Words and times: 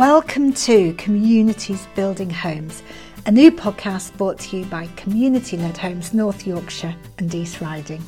Welcome 0.00 0.54
to 0.54 0.94
Communities 0.94 1.86
Building 1.94 2.30
Homes, 2.30 2.82
a 3.26 3.30
new 3.30 3.52
podcast 3.52 4.16
brought 4.16 4.38
to 4.38 4.56
you 4.56 4.64
by 4.64 4.86
Community 4.96 5.58
Led 5.58 5.76
Homes 5.76 6.14
North 6.14 6.46
Yorkshire 6.46 6.96
and 7.18 7.34
East 7.34 7.60
Riding. 7.60 8.02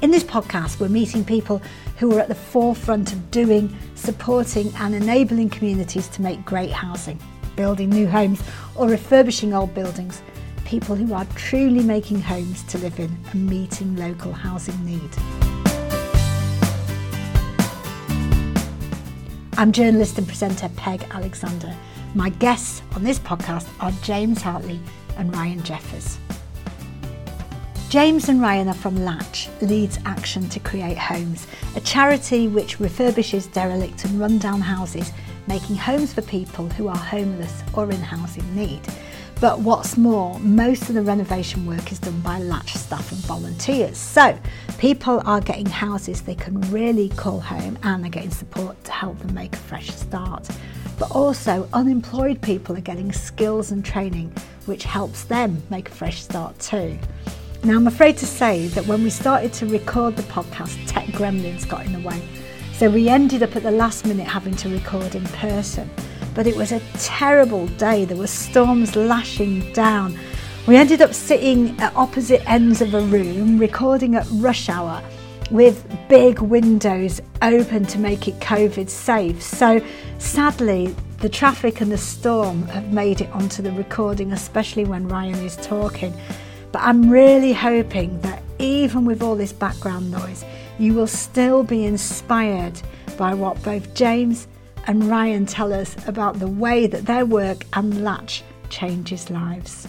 In 0.00 0.12
this 0.12 0.22
podcast, 0.22 0.78
we're 0.78 0.88
meeting 0.88 1.24
people 1.24 1.60
who 1.98 2.16
are 2.16 2.20
at 2.20 2.28
the 2.28 2.36
forefront 2.36 3.12
of 3.12 3.32
doing, 3.32 3.76
supporting, 3.96 4.72
and 4.76 4.94
enabling 4.94 5.50
communities 5.50 6.06
to 6.10 6.22
make 6.22 6.44
great 6.44 6.70
housing, 6.70 7.20
building 7.56 7.90
new 7.90 8.06
homes, 8.06 8.40
or 8.76 8.88
refurbishing 8.88 9.52
old 9.52 9.74
buildings. 9.74 10.22
People 10.64 10.94
who 10.94 11.12
are 11.12 11.26
truly 11.34 11.82
making 11.82 12.20
homes 12.20 12.62
to 12.68 12.78
live 12.78 13.00
in 13.00 13.10
and 13.32 13.50
meeting 13.50 13.96
local 13.96 14.32
housing 14.32 14.86
need. 14.86 15.63
I'm 19.56 19.70
journalist 19.70 20.18
and 20.18 20.26
presenter 20.26 20.68
Peg 20.70 21.06
Alexander. 21.12 21.72
My 22.16 22.30
guests 22.30 22.82
on 22.96 23.04
this 23.04 23.20
podcast 23.20 23.68
are 23.78 23.92
James 24.02 24.42
Hartley 24.42 24.80
and 25.16 25.32
Ryan 25.32 25.62
Jeffers. 25.62 26.18
James 27.88 28.28
and 28.28 28.40
Ryan 28.40 28.66
are 28.66 28.74
from 28.74 29.04
Latch, 29.04 29.48
Leeds 29.60 30.00
Action 30.06 30.48
to 30.48 30.58
Create 30.58 30.98
Homes, 30.98 31.46
a 31.76 31.80
charity 31.80 32.48
which 32.48 32.78
refurbishes 32.78 33.52
derelict 33.52 34.04
and 34.04 34.18
rundown 34.18 34.60
houses, 34.60 35.12
making 35.46 35.76
homes 35.76 36.12
for 36.12 36.22
people 36.22 36.68
who 36.70 36.88
are 36.88 36.96
homeless 36.96 37.62
or 37.74 37.88
in 37.92 38.00
housing 38.00 38.56
need. 38.56 38.80
But 39.40 39.60
what's 39.60 39.96
more, 39.96 40.36
most 40.40 40.88
of 40.88 40.96
the 40.96 41.02
renovation 41.02 41.64
work 41.64 41.92
is 41.92 42.00
done 42.00 42.20
by 42.22 42.40
Latch 42.40 42.74
staff 42.74 43.12
and 43.12 43.20
volunteers. 43.20 43.98
So 43.98 44.36
people 44.78 45.22
are 45.24 45.40
getting 45.40 45.66
houses 45.66 46.22
they 46.22 46.34
can 46.34 46.60
really 46.70 47.08
call 47.10 47.40
home 47.40 47.78
and 47.82 48.02
they're 48.02 48.10
getting 48.10 48.30
support 48.30 48.82
to 48.84 48.92
help 48.92 49.18
them 49.18 49.34
make 49.34 49.54
a 49.54 49.58
fresh 49.58 49.90
start. 49.90 50.48
But 50.98 51.10
also, 51.10 51.68
unemployed 51.72 52.40
people 52.40 52.76
are 52.76 52.80
getting 52.80 53.12
skills 53.12 53.72
and 53.72 53.84
training 53.84 54.32
which 54.66 54.84
helps 54.84 55.24
them 55.24 55.62
make 55.70 55.88
a 55.88 55.92
fresh 55.92 56.22
start 56.22 56.58
too. 56.58 56.98
Now, 57.62 57.76
I'm 57.76 57.86
afraid 57.86 58.16
to 58.18 58.26
say 58.26 58.68
that 58.68 58.86
when 58.86 59.02
we 59.02 59.10
started 59.10 59.52
to 59.54 59.66
record 59.66 60.16
the 60.16 60.22
podcast, 60.24 60.78
tech 60.86 61.06
gremlins 61.06 61.68
got 61.68 61.86
in 61.86 61.92
the 61.92 62.06
way. 62.06 62.22
So 62.74 62.90
we 62.90 63.08
ended 63.08 63.42
up 63.42 63.56
at 63.56 63.62
the 63.62 63.70
last 63.70 64.06
minute 64.06 64.26
having 64.26 64.54
to 64.56 64.68
record 64.68 65.14
in 65.14 65.24
person 65.24 65.90
but 66.34 66.46
it 66.46 66.56
was 66.56 66.72
a 66.72 66.80
terrible 66.98 67.68
day. 67.68 68.04
There 68.04 68.16
were 68.16 68.26
storms 68.26 68.96
lashing 68.96 69.72
down. 69.72 70.18
We 70.66 70.76
ended 70.76 71.02
up 71.02 71.12
sitting 71.12 71.78
at 71.78 71.94
opposite 71.94 72.42
ends 72.48 72.80
of 72.80 72.94
a 72.94 73.02
room, 73.02 73.58
recording 73.58 74.14
at 74.14 74.26
rush 74.30 74.70
hour 74.70 75.02
with 75.50 75.86
big 76.08 76.38
windows 76.38 77.20
open 77.42 77.84
to 77.84 77.98
make 77.98 78.28
it 78.28 78.40
COVID 78.40 78.88
safe. 78.88 79.42
So 79.42 79.84
sadly, 80.16 80.96
the 81.18 81.28
traffic 81.28 81.82
and 81.82 81.92
the 81.92 81.98
storm 81.98 82.62
have 82.68 82.90
made 82.94 83.20
it 83.20 83.30
onto 83.32 83.60
the 83.60 83.72
recording, 83.72 84.32
especially 84.32 84.86
when 84.86 85.06
Ryan 85.06 85.34
is 85.44 85.56
talking. 85.56 86.14
But 86.72 86.80
I'm 86.80 87.10
really 87.10 87.52
hoping 87.52 88.18
that 88.22 88.42
even 88.58 89.04
with 89.04 89.22
all 89.22 89.36
this 89.36 89.52
background 89.52 90.10
noise, 90.10 90.46
you 90.78 90.94
will 90.94 91.06
still 91.06 91.62
be 91.62 91.84
inspired 91.84 92.80
by 93.18 93.34
what 93.34 93.62
both 93.62 93.92
James 93.92 94.48
and 94.86 95.10
Ryan 95.10 95.44
tell 95.44 95.74
us 95.74 95.94
about 96.08 96.38
the 96.38 96.48
way 96.48 96.86
that 96.86 97.04
their 97.04 97.26
work 97.26 97.66
and 97.74 98.02
Latch 98.02 98.42
changes 98.70 99.28
lives. 99.28 99.88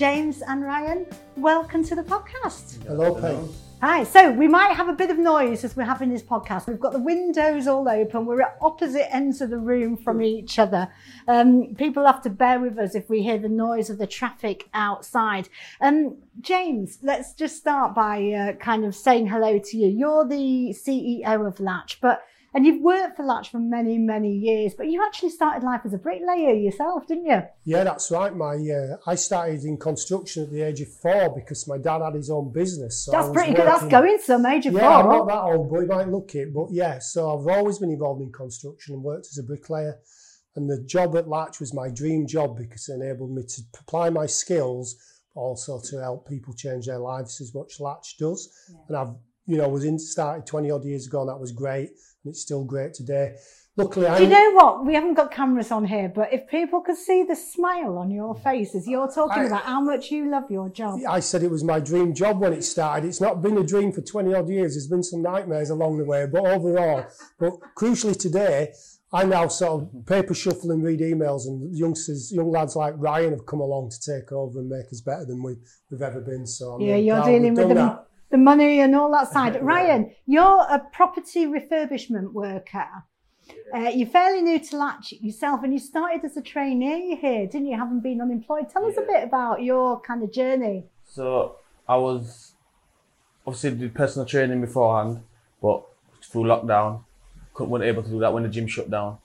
James 0.00 0.40
and 0.40 0.64
Ryan, 0.64 1.04
welcome 1.36 1.84
to 1.84 1.94
the 1.94 2.02
podcast. 2.02 2.82
Hello, 2.84 3.14
Peg. 3.20 3.36
Hi, 3.82 4.02
so 4.02 4.32
we 4.32 4.48
might 4.48 4.74
have 4.74 4.88
a 4.88 4.94
bit 4.94 5.10
of 5.10 5.18
noise 5.18 5.62
as 5.62 5.76
we're 5.76 5.84
having 5.84 6.08
this 6.08 6.22
podcast. 6.22 6.66
We've 6.66 6.80
got 6.80 6.94
the 6.94 7.02
windows 7.02 7.66
all 7.66 7.86
open. 7.86 8.24
We're 8.24 8.40
at 8.40 8.56
opposite 8.62 9.14
ends 9.14 9.42
of 9.42 9.50
the 9.50 9.58
room 9.58 9.98
from 9.98 10.22
each 10.22 10.58
other. 10.58 10.88
Um, 11.28 11.74
people 11.74 12.06
have 12.06 12.22
to 12.22 12.30
bear 12.30 12.58
with 12.60 12.78
us 12.78 12.94
if 12.94 13.10
we 13.10 13.22
hear 13.22 13.36
the 13.36 13.50
noise 13.50 13.90
of 13.90 13.98
the 13.98 14.06
traffic 14.06 14.70
outside. 14.72 15.50
Um, 15.82 16.16
James, 16.40 16.96
let's 17.02 17.34
just 17.34 17.58
start 17.58 17.94
by 17.94 18.26
uh, 18.32 18.52
kind 18.54 18.86
of 18.86 18.94
saying 18.94 19.26
hello 19.26 19.58
to 19.58 19.76
you. 19.76 19.88
You're 19.88 20.26
the 20.26 20.70
CEO 20.70 21.46
of 21.46 21.60
Latch, 21.60 22.00
but 22.00 22.22
and 22.52 22.66
you've 22.66 22.82
worked 22.82 23.16
for 23.16 23.24
Latch 23.24 23.50
for 23.50 23.60
many, 23.60 23.96
many 23.96 24.32
years, 24.32 24.74
but 24.76 24.88
you 24.88 25.04
actually 25.04 25.30
started 25.30 25.64
life 25.64 25.82
as 25.84 25.94
a 25.94 25.98
bricklayer 25.98 26.52
yourself, 26.52 27.06
didn't 27.06 27.26
you? 27.26 27.42
Yeah, 27.64 27.84
that's 27.84 28.10
right. 28.10 28.34
My 28.34 28.54
uh, 28.54 28.96
I 29.06 29.14
started 29.14 29.62
in 29.62 29.78
construction 29.78 30.44
at 30.44 30.50
the 30.50 30.62
age 30.62 30.80
of 30.80 30.88
four 30.88 31.32
because 31.34 31.68
my 31.68 31.78
dad 31.78 32.02
had 32.02 32.14
his 32.14 32.28
own 32.28 32.52
business. 32.52 33.04
So 33.04 33.12
that's 33.12 33.28
pretty 33.28 33.52
working, 33.52 33.54
good. 33.54 33.66
That's 33.66 33.86
going 33.86 34.18
some 34.22 34.44
age 34.46 34.66
of 34.66 34.74
yeah, 34.74 34.80
four. 34.80 35.12
I'm 35.12 35.18
not 35.18 35.28
that 35.28 35.42
old, 35.42 35.70
but 35.70 35.80
you 35.80 35.86
might 35.86 36.08
look 36.08 36.34
it. 36.34 36.52
But 36.52 36.68
yeah, 36.72 36.98
so 36.98 37.38
I've 37.38 37.46
always 37.46 37.78
been 37.78 37.90
involved 37.90 38.22
in 38.22 38.32
construction 38.32 38.94
and 38.94 39.02
worked 39.04 39.26
as 39.26 39.38
a 39.38 39.44
bricklayer. 39.44 39.98
And 40.56 40.68
the 40.68 40.82
job 40.82 41.16
at 41.16 41.28
Latch 41.28 41.60
was 41.60 41.72
my 41.72 41.88
dream 41.88 42.26
job 42.26 42.56
because 42.58 42.88
it 42.88 42.94
enabled 42.94 43.30
me 43.30 43.44
to 43.44 43.62
apply 43.80 44.10
my 44.10 44.26
skills, 44.26 44.96
but 45.32 45.40
also 45.40 45.80
to 45.90 46.00
help 46.00 46.28
people 46.28 46.52
change 46.54 46.86
their 46.86 46.98
lives 46.98 47.40
as 47.40 47.54
much 47.54 47.78
Latch 47.78 48.16
does. 48.18 48.52
Yeah. 48.68 48.76
And 48.88 48.96
I've, 48.96 49.14
you 49.46 49.58
know, 49.58 49.68
was 49.68 49.84
in 49.84 50.00
started 50.00 50.46
20 50.46 50.72
odd 50.72 50.84
years 50.84 51.06
ago 51.06 51.20
and 51.20 51.30
that 51.30 51.38
was 51.38 51.52
great 51.52 51.90
and 52.24 52.32
it's 52.32 52.42
still 52.42 52.64
great 52.64 52.94
today. 52.94 53.36
Luckily, 53.76 54.06
I. 54.06 54.18
do 54.18 54.24
you 54.24 54.30
know 54.30 54.50
what? 54.52 54.84
We 54.84 54.94
haven't 54.94 55.14
got 55.14 55.30
cameras 55.30 55.70
on 55.70 55.84
here, 55.84 56.10
but 56.12 56.32
if 56.32 56.46
people 56.48 56.80
could 56.80 56.96
see 56.96 57.22
the 57.22 57.36
smile 57.36 57.96
on 57.98 58.10
your 58.10 58.34
face 58.34 58.74
as 58.74 58.86
you're 58.86 59.10
talking 59.10 59.44
I, 59.44 59.46
about 59.46 59.62
how 59.62 59.80
much 59.80 60.10
you 60.10 60.28
love 60.28 60.50
your 60.50 60.68
job. 60.68 61.00
I 61.08 61.20
said 61.20 61.42
it 61.42 61.50
was 61.50 61.62
my 61.64 61.78
dream 61.78 62.12
job 62.12 62.40
when 62.40 62.52
it 62.52 62.62
started. 62.62 63.06
It's 63.06 63.20
not 63.20 63.40
been 63.40 63.56
a 63.56 63.64
dream 63.64 63.92
for 63.92 64.02
20 64.02 64.34
odd 64.34 64.48
years. 64.48 64.74
There's 64.74 64.88
been 64.88 65.04
some 65.04 65.22
nightmares 65.22 65.70
along 65.70 65.98
the 65.98 66.04
way, 66.04 66.26
but 66.26 66.44
overall, 66.46 67.06
but 67.38 67.52
crucially 67.76 68.18
today, 68.18 68.72
I 69.12 69.24
now 69.24 69.48
sort 69.48 69.82
of 69.82 70.06
paper 70.06 70.34
shuffle 70.34 70.72
and 70.72 70.84
read 70.84 71.00
emails, 71.00 71.46
and 71.46 71.76
youngsters, 71.76 72.30
young 72.32 72.50
lads 72.50 72.76
like 72.76 72.94
Ryan 72.96 73.30
have 73.30 73.46
come 73.46 73.60
along 73.60 73.90
to 73.90 74.00
take 74.00 74.30
over 74.30 74.60
and 74.60 74.68
make 74.68 74.86
us 74.92 75.00
better 75.00 75.24
than 75.24 75.42
we, 75.42 75.56
we've 75.90 76.02
ever 76.02 76.20
been. 76.20 76.46
So 76.46 76.72
I'm 76.72 76.80
yeah, 76.80 76.96
you're 76.96 77.24
dealing 77.24 77.54
with 77.54 77.68
them. 77.68 77.76
That 77.76 78.06
the 78.30 78.38
money 78.38 78.80
and 78.80 78.94
all 78.94 79.10
that 79.12 79.32
side. 79.32 79.60
Ryan, 79.62 80.12
you're 80.26 80.66
a 80.70 80.82
property 80.92 81.46
refurbishment 81.46 82.32
worker. 82.32 82.86
Uh, 83.74 83.90
you're 83.94 84.08
fairly 84.08 84.42
new 84.42 84.58
to 84.58 84.76
Latch 84.76 85.12
yourself, 85.12 85.62
and 85.62 85.72
you 85.72 85.78
started 85.78 86.24
as 86.24 86.36
a 86.36 86.42
trainee 86.42 87.16
here, 87.16 87.46
didn't 87.46 87.66
you? 87.66 87.76
Haven't 87.76 88.00
been 88.00 88.20
unemployed. 88.20 88.68
Tell 88.68 88.82
yeah. 88.82 88.90
us 88.90 88.96
a 88.98 89.02
bit 89.02 89.24
about 89.24 89.62
your 89.62 90.00
kind 90.00 90.22
of 90.22 90.32
journey. 90.32 90.86
So 91.04 91.56
I 91.88 91.96
was 91.96 92.52
obviously 93.46 93.72
did 93.72 93.94
personal 93.94 94.26
training 94.26 94.60
beforehand, 94.60 95.22
but 95.60 95.84
through 96.22 96.44
lockdown, 96.44 97.04
couldn't 97.54 97.70
wasn't 97.70 97.88
able 97.88 98.02
to 98.02 98.10
do 98.10 98.20
that 98.20 98.32
when 98.32 98.44
the 98.44 98.48
gym 98.48 98.66
shut 98.66 98.90
down. 98.90 99.18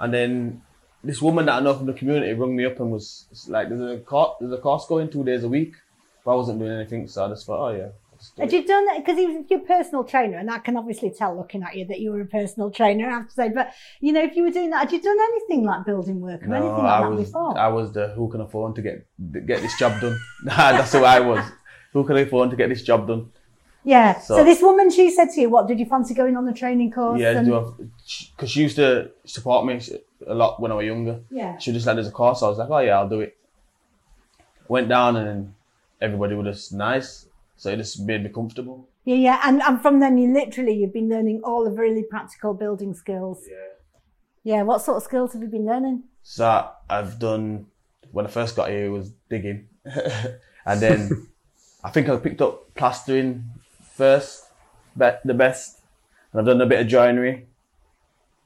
And 0.00 0.12
then 0.12 0.62
this 1.02 1.22
woman 1.22 1.46
that 1.46 1.54
I 1.54 1.60
know 1.60 1.74
from 1.74 1.86
the 1.86 1.92
community 1.92 2.32
rung 2.32 2.56
me 2.56 2.64
up 2.64 2.80
and 2.80 2.90
was 2.90 3.26
like, 3.48 3.68
"There's 3.68 3.80
a 3.80 3.98
course, 3.98 4.36
there's 4.40 4.52
a 4.52 4.58
course 4.58 4.86
going 4.86 5.08
two 5.08 5.24
days 5.24 5.44
a 5.44 5.48
week." 5.48 5.74
But 6.24 6.32
I 6.32 6.34
wasn't 6.34 6.58
doing 6.58 6.72
anything, 6.72 7.06
so 7.08 7.24
I 7.24 7.28
just 7.28 7.46
thought, 7.46 7.68
"Oh 7.68 7.76
yeah, 7.76 7.88
had 8.36 8.52
you 8.52 8.66
done 8.66 8.86
that? 8.86 8.98
Because 8.98 9.18
he 9.18 9.26
was 9.26 9.44
your 9.48 9.60
personal 9.60 10.04
trainer, 10.04 10.38
and 10.38 10.50
I 10.50 10.58
can 10.58 10.76
obviously 10.76 11.10
tell 11.10 11.36
looking 11.36 11.62
at 11.62 11.76
you 11.76 11.84
that 11.86 12.00
you 12.00 12.12
were 12.12 12.20
a 12.20 12.26
personal 12.26 12.70
trainer, 12.70 13.08
I 13.08 13.10
have 13.10 13.28
to 13.28 13.34
say. 13.34 13.48
But, 13.48 13.72
you 14.00 14.12
know, 14.12 14.22
if 14.22 14.36
you 14.36 14.42
were 14.42 14.50
doing 14.50 14.70
that, 14.70 14.80
had 14.80 14.92
you 14.92 15.00
done 15.00 15.16
anything 15.20 15.64
like 15.64 15.84
building 15.84 16.20
work 16.20 16.42
or 16.42 16.46
no, 16.46 16.56
anything 16.56 16.84
like 16.84 16.84
I 16.84 17.00
that 17.02 17.10
was, 17.10 17.26
before? 17.26 17.58
I 17.58 17.68
was 17.68 17.92
the 17.92 18.08
who 18.08 18.28
can 18.28 18.40
afford 18.40 18.74
to 18.76 18.82
get 18.82 19.06
get 19.46 19.62
this 19.62 19.76
job 19.78 20.00
done. 20.00 20.18
That's 20.44 20.92
who 20.92 21.04
I 21.04 21.20
was. 21.20 21.44
Who 21.92 22.04
can 22.04 22.16
afford 22.18 22.50
to 22.50 22.56
get 22.56 22.68
this 22.68 22.82
job 22.82 23.06
done? 23.08 23.30
Yeah. 23.84 24.18
So, 24.20 24.36
so, 24.36 24.44
this 24.44 24.60
woman, 24.60 24.90
she 24.90 25.10
said 25.10 25.30
to 25.30 25.40
you, 25.40 25.48
"What 25.50 25.66
did 25.66 25.78
you 25.78 25.86
fancy 25.86 26.14
going 26.14 26.36
on 26.36 26.44
the 26.44 26.52
training 26.52 26.90
course?" 26.90 27.20
Yeah, 27.20 27.42
because 27.42 28.50
she 28.50 28.62
used 28.62 28.76
to 28.76 29.10
support 29.24 29.66
me 29.66 29.80
a 30.26 30.34
lot 30.34 30.60
when 30.60 30.72
I 30.72 30.74
was 30.74 30.86
younger. 30.86 31.20
Yeah. 31.30 31.58
She 31.58 31.72
just 31.72 31.86
like, 31.86 31.96
"There's 31.96 32.08
a 32.08 32.12
course." 32.12 32.42
I 32.42 32.48
was 32.48 32.58
like, 32.58 32.70
"Oh 32.70 32.78
yeah, 32.78 32.98
I'll 32.98 33.08
do 33.08 33.20
it." 33.20 33.36
Went 34.68 34.88
down 34.88 35.16
and 35.16 35.54
everybody 36.00 36.34
was 36.34 36.56
just 36.56 36.72
nice. 36.72 37.27
So 37.58 37.70
it 37.70 37.76
just 37.76 38.00
made 38.00 38.22
me 38.22 38.30
comfortable. 38.30 38.88
Yeah, 39.04 39.16
yeah. 39.16 39.40
And, 39.44 39.60
and 39.62 39.82
from 39.82 39.98
then 39.98 40.16
you 40.16 40.32
literally 40.32 40.72
you've 40.72 40.92
been 40.92 41.08
learning 41.08 41.42
all 41.44 41.64
the 41.64 41.72
really 41.72 42.04
practical 42.04 42.54
building 42.54 42.94
skills. 42.94 43.44
Yeah. 43.50 44.54
Yeah. 44.54 44.62
What 44.62 44.80
sort 44.80 44.96
of 44.96 45.02
skills 45.02 45.32
have 45.32 45.42
you 45.42 45.48
been 45.48 45.66
learning? 45.66 46.04
So 46.22 46.70
I've 46.88 47.18
done 47.18 47.66
when 48.12 48.26
I 48.26 48.30
first 48.30 48.54
got 48.54 48.70
here 48.70 48.86
it 48.86 48.90
was 48.90 49.12
digging. 49.28 49.68
and 50.66 50.80
then 50.80 51.28
I 51.84 51.90
think 51.90 52.08
I 52.08 52.16
picked 52.16 52.40
up 52.40 52.74
plastering 52.74 53.44
first, 53.92 54.44
but 54.96 55.20
the 55.24 55.34
best. 55.34 55.80
And 56.32 56.40
I've 56.40 56.46
done 56.46 56.60
a 56.60 56.66
bit 56.66 56.80
of 56.80 56.86
joinery. 56.86 57.48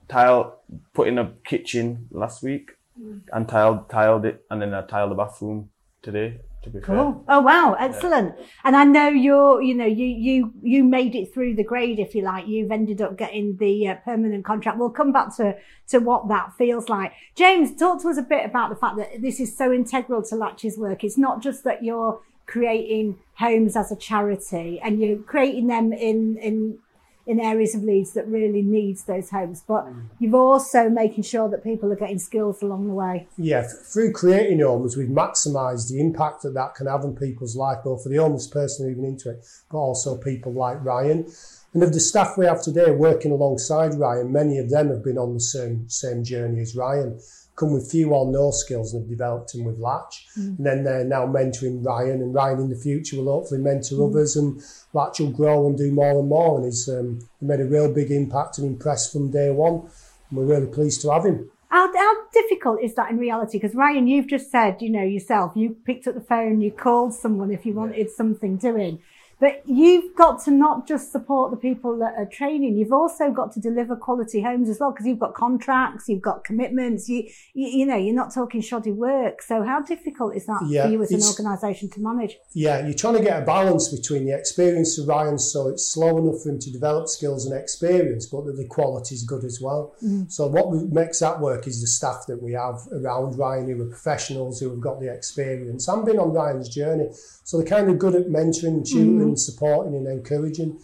Tile 0.09 0.59
put 0.95 1.07
in 1.07 1.19
a 1.19 1.33
kitchen 1.45 2.09
last 2.11 2.43
week 2.43 2.73
mm. 2.99 3.21
and 3.31 3.47
tiled 3.47 3.91
tiled 3.91 4.25
it 4.25 4.45
and 4.51 4.63
then 4.63 4.73
I 4.73 4.83
tiled 4.83 5.11
the 5.11 5.15
bathroom 5.15 5.71
today 6.03 6.41
to 6.63 6.71
be 6.71 6.81
cool. 6.81 7.25
fair. 7.27 7.37
Oh 7.37 7.41
wow, 7.41 7.77
excellent. 7.79 8.35
Yeah. 8.39 8.45
And 8.65 8.77
I 8.77 8.85
know 8.85 9.09
you're, 9.09 9.61
you 9.63 9.75
know, 9.75 9.87
you 9.87 10.07
you 10.07 10.53
you 10.63 10.85
made 10.85 11.15
it 11.15 11.33
through 11.33 11.55
the 11.55 11.65
grade, 11.65 11.99
if 11.99 12.15
you 12.15 12.23
like. 12.23 12.47
You've 12.47 12.71
ended 12.71 13.01
up 13.01 13.17
getting 13.17 13.57
the 13.57 13.89
uh, 13.89 13.95
permanent 13.97 14.45
contract. 14.45 14.79
We'll 14.79 14.91
come 14.91 15.13
back 15.13 15.37
to 15.37 15.57
to 15.89 15.99
what 15.99 16.29
that 16.29 16.53
feels 16.57 16.89
like. 16.89 17.13
James, 17.35 17.77
talk 17.77 18.01
to 18.03 18.09
us 18.09 18.19
a 18.19 18.23
bit 18.23 18.45
about 18.45 18.71
the 18.71 18.77
fact 18.77 18.97
that 18.97 19.21
this 19.21 19.41
is 19.41 19.57
so 19.57 19.73
integral 19.73 20.23
to 20.25 20.37
Latch's 20.37 20.79
work. 20.79 21.05
It's 21.05 21.19
not 21.19 21.43
just 21.43 21.65
that 21.65 21.83
you're 21.83 22.21
creating 22.47 23.19
homes 23.35 23.77
as 23.77 23.91
a 23.91 23.97
charity 23.97 24.81
and 24.81 25.01
you're 25.01 25.19
creating 25.19 25.67
them 25.67 25.93
in 25.93 26.37
in 26.39 26.79
in 27.27 27.41
areas 27.41 27.75
of 27.75 27.85
Leeds 27.85 28.13
that 28.15 28.27
really 28.27 28.63
needs 28.63 29.05
those 29.05 29.31
homes. 29.31 29.63
But 29.67 29.87
mm. 29.87 30.07
you're 30.19 30.37
also 30.37 30.89
making 30.89 31.25
sure 31.25 31.49
that 31.49 31.63
people 31.63 31.93
are 31.93 31.97
getting 31.97 32.19
skills 32.19 32.63
along 32.63 32.89
the 32.89 32.95
way. 32.95 33.29
Yeah, 33.39 33.63
through 33.63 34.13
creating 34.13 34.61
homes, 34.61 34.97
we've 34.97 35.09
maximised 35.09 35.89
the 35.89 36.01
impact 36.01 36.43
that 36.43 36.55
that 36.55 36.75
can 36.75 36.87
have 36.87 37.05
on 37.05 37.15
people's 37.15 37.57
life, 37.57 37.79
both 37.85 38.03
for 38.03 38.09
the 38.09 38.17
homeless 38.17 38.47
person 38.47 38.89
moving 38.89 39.05
into 39.05 39.31
it, 39.31 39.47
but 39.71 39.79
also 39.79 40.17
people 40.17 40.53
like 40.53 40.85
Ryan. 40.85 41.31
And 41.75 41.83
of 41.83 41.93
the 41.93 42.01
staff 42.01 42.37
we 42.37 42.45
have 42.45 42.63
today 42.63 42.91
working 42.91 43.33
alongside 43.33 43.95
Ryan, 43.95 44.31
many 44.31 44.59
of 44.59 44.69
them 44.69 44.89
have 44.89 45.03
been 45.03 45.17
on 45.17 45.33
the 45.35 45.41
same 45.41 45.89
same 45.89 46.23
journey 46.23 46.61
as 46.61 46.77
Ryan 46.77 47.19
come 47.63 47.73
with 47.73 47.91
few 47.91 48.11
or 48.11 48.31
no 48.31 48.51
skills 48.51 48.93
and 48.93 49.03
have 49.03 49.11
developed 49.11 49.53
them 49.53 49.65
with 49.65 49.79
Latch. 49.79 50.27
Mm. 50.39 50.59
And 50.59 50.67
then 50.67 50.85
they're 50.85 51.05
now 51.05 51.27
mentoring 51.27 51.85
Ryan, 51.85 52.21
and 52.23 52.35
Ryan 52.35 52.61
in 52.61 52.71
the 52.71 52.77
future 52.77 53.17
will 53.17 53.33
hopefully 53.33 53.61
mentor 53.61 53.97
mm. 53.97 54.11
others, 54.11 54.37
and 54.37 54.61
Latch 54.93 55.21
will 55.21 55.31
grow 55.31 55.67
and 55.67 55.79
do 55.79 55.93
more 55.93 56.19
and 56.19 56.29
more. 56.29 56.57
And 56.57 56.65
he's 56.67 56.89
um, 56.89 57.21
made 57.41 57.61
a 57.61 57.65
real 57.65 57.93
big 57.93 58.11
impact 58.11 58.59
and 58.59 58.67
impressed 58.67 59.13
from 59.13 59.31
day 59.31 59.51
one. 59.51 59.89
And 60.29 60.39
we're 60.39 60.45
really 60.45 60.67
pleased 60.67 61.01
to 61.03 61.13
have 61.13 61.25
him. 61.25 61.51
How, 61.69 61.91
how 61.97 62.15
difficult 62.35 62.83
is 62.83 62.95
that 62.97 63.11
in 63.11 63.17
reality? 63.17 63.59
Because 63.59 63.75
Ryan, 63.75 64.07
you've 64.07 64.27
just 64.27 64.51
said, 64.51 64.83
you 64.83 64.91
know, 64.91 65.03
yourself, 65.03 65.53
you 65.57 65.77
picked 65.87 66.07
up 66.07 66.15
the 66.15 66.21
phone, 66.21 66.61
you 66.61 66.71
called 66.71 67.15
someone 67.15 67.51
if 67.51 67.65
you 67.65 67.73
wanted 67.73 68.11
something 68.11 68.59
doing. 68.59 68.99
But 69.43 69.65
you've 69.67 70.15
got 70.15 70.41
to 70.45 70.53
not 70.53 70.87
just 70.87 71.11
support 71.11 71.51
the 71.51 71.57
people 71.57 71.99
that 71.99 72.15
are 72.17 72.27
training, 72.27 72.77
you've 72.77 72.93
also 72.93 73.33
got 73.33 73.51
to 73.55 73.61
deliver 73.61 73.97
quality 73.97 74.41
homes 74.41 74.69
as 74.69 74.79
well, 74.79 74.93
because 74.93 75.05
you've 75.05 75.19
got 75.19 75.35
contracts, 75.35 76.09
you've 76.09 76.23
got 76.23 76.45
commitments, 76.45 77.09
you, 77.09 77.25
you, 77.53 77.81
you, 77.81 77.85
know, 77.85 77.97
you're 77.97 78.15
not 78.15 78.33
talking 78.33 78.61
shoddy 78.61 78.93
work. 78.93 79.43
So 79.43 79.65
how 79.65 79.81
difficult 79.81 80.37
is 80.37 80.47
that 80.47 80.65
yeah, 80.69 80.85
for 80.85 80.93
you 80.93 81.03
as 81.03 81.11
an 81.11 81.25
organisation 81.25 81.91
to 81.91 82.01
manage? 82.01 82.37
Yeah, 82.53 82.87
you're 82.87 82.95
trying 82.95 83.17
to 83.17 83.25
get 83.25 83.43
a 83.43 83.45
balance 83.45 83.89
between 83.89 84.27
the 84.27 84.39
experience 84.39 84.97
of 84.97 85.09
Ryan, 85.09 85.41
so 85.41 85.67
it's 85.67 85.93
slow 85.93 86.19
enough 86.19 86.45
for 86.45 86.51
him 86.51 86.61
to 86.61 86.71
develop 86.71 87.09
skills 87.09 87.45
and 87.45 87.61
experience, 87.61 88.27
but 88.27 88.47
that 88.47 88.57
the 88.57 88.67
quality 88.67 89.17
is 89.17 89.25
good 89.25 89.43
as 89.43 89.59
well. 89.61 89.97
Mm. 90.05 90.31
So 90.31 90.47
what 90.47 90.71
makes 90.93 91.19
that 91.19 91.41
work 91.41 91.67
is 91.67 91.81
the 91.81 91.89
staff 91.89 92.27
that 92.29 92.41
we 92.41 92.53
have 92.53 92.79
around 92.93 93.37
Ryan, 93.37 93.69
who 93.69 93.83
are 93.83 93.87
professionals, 93.87 94.61
who 94.61 94.71
have 94.71 94.81
got 94.81 95.01
the 95.01 95.13
experience 95.13 95.89
and 95.89 96.07
been 96.07 96.21
on 96.21 96.33
Ryan's 96.33 96.69
journey. 96.69 97.09
So 97.43 97.59
they're 97.59 97.67
kind 97.67 97.91
of 97.91 97.99
good 97.99 98.15
at 98.15 98.29
mentoring 98.29 98.77
and 98.79 98.87
tutoring 98.87 99.19
mm-hmm. 99.19 99.32
And 99.33 99.41
supporting 99.41 99.95
and 99.95 100.07
encouraging. 100.07 100.79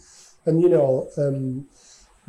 And, 0.45 0.61
you 0.61 0.69
know, 0.69 1.09
um, 1.17 1.67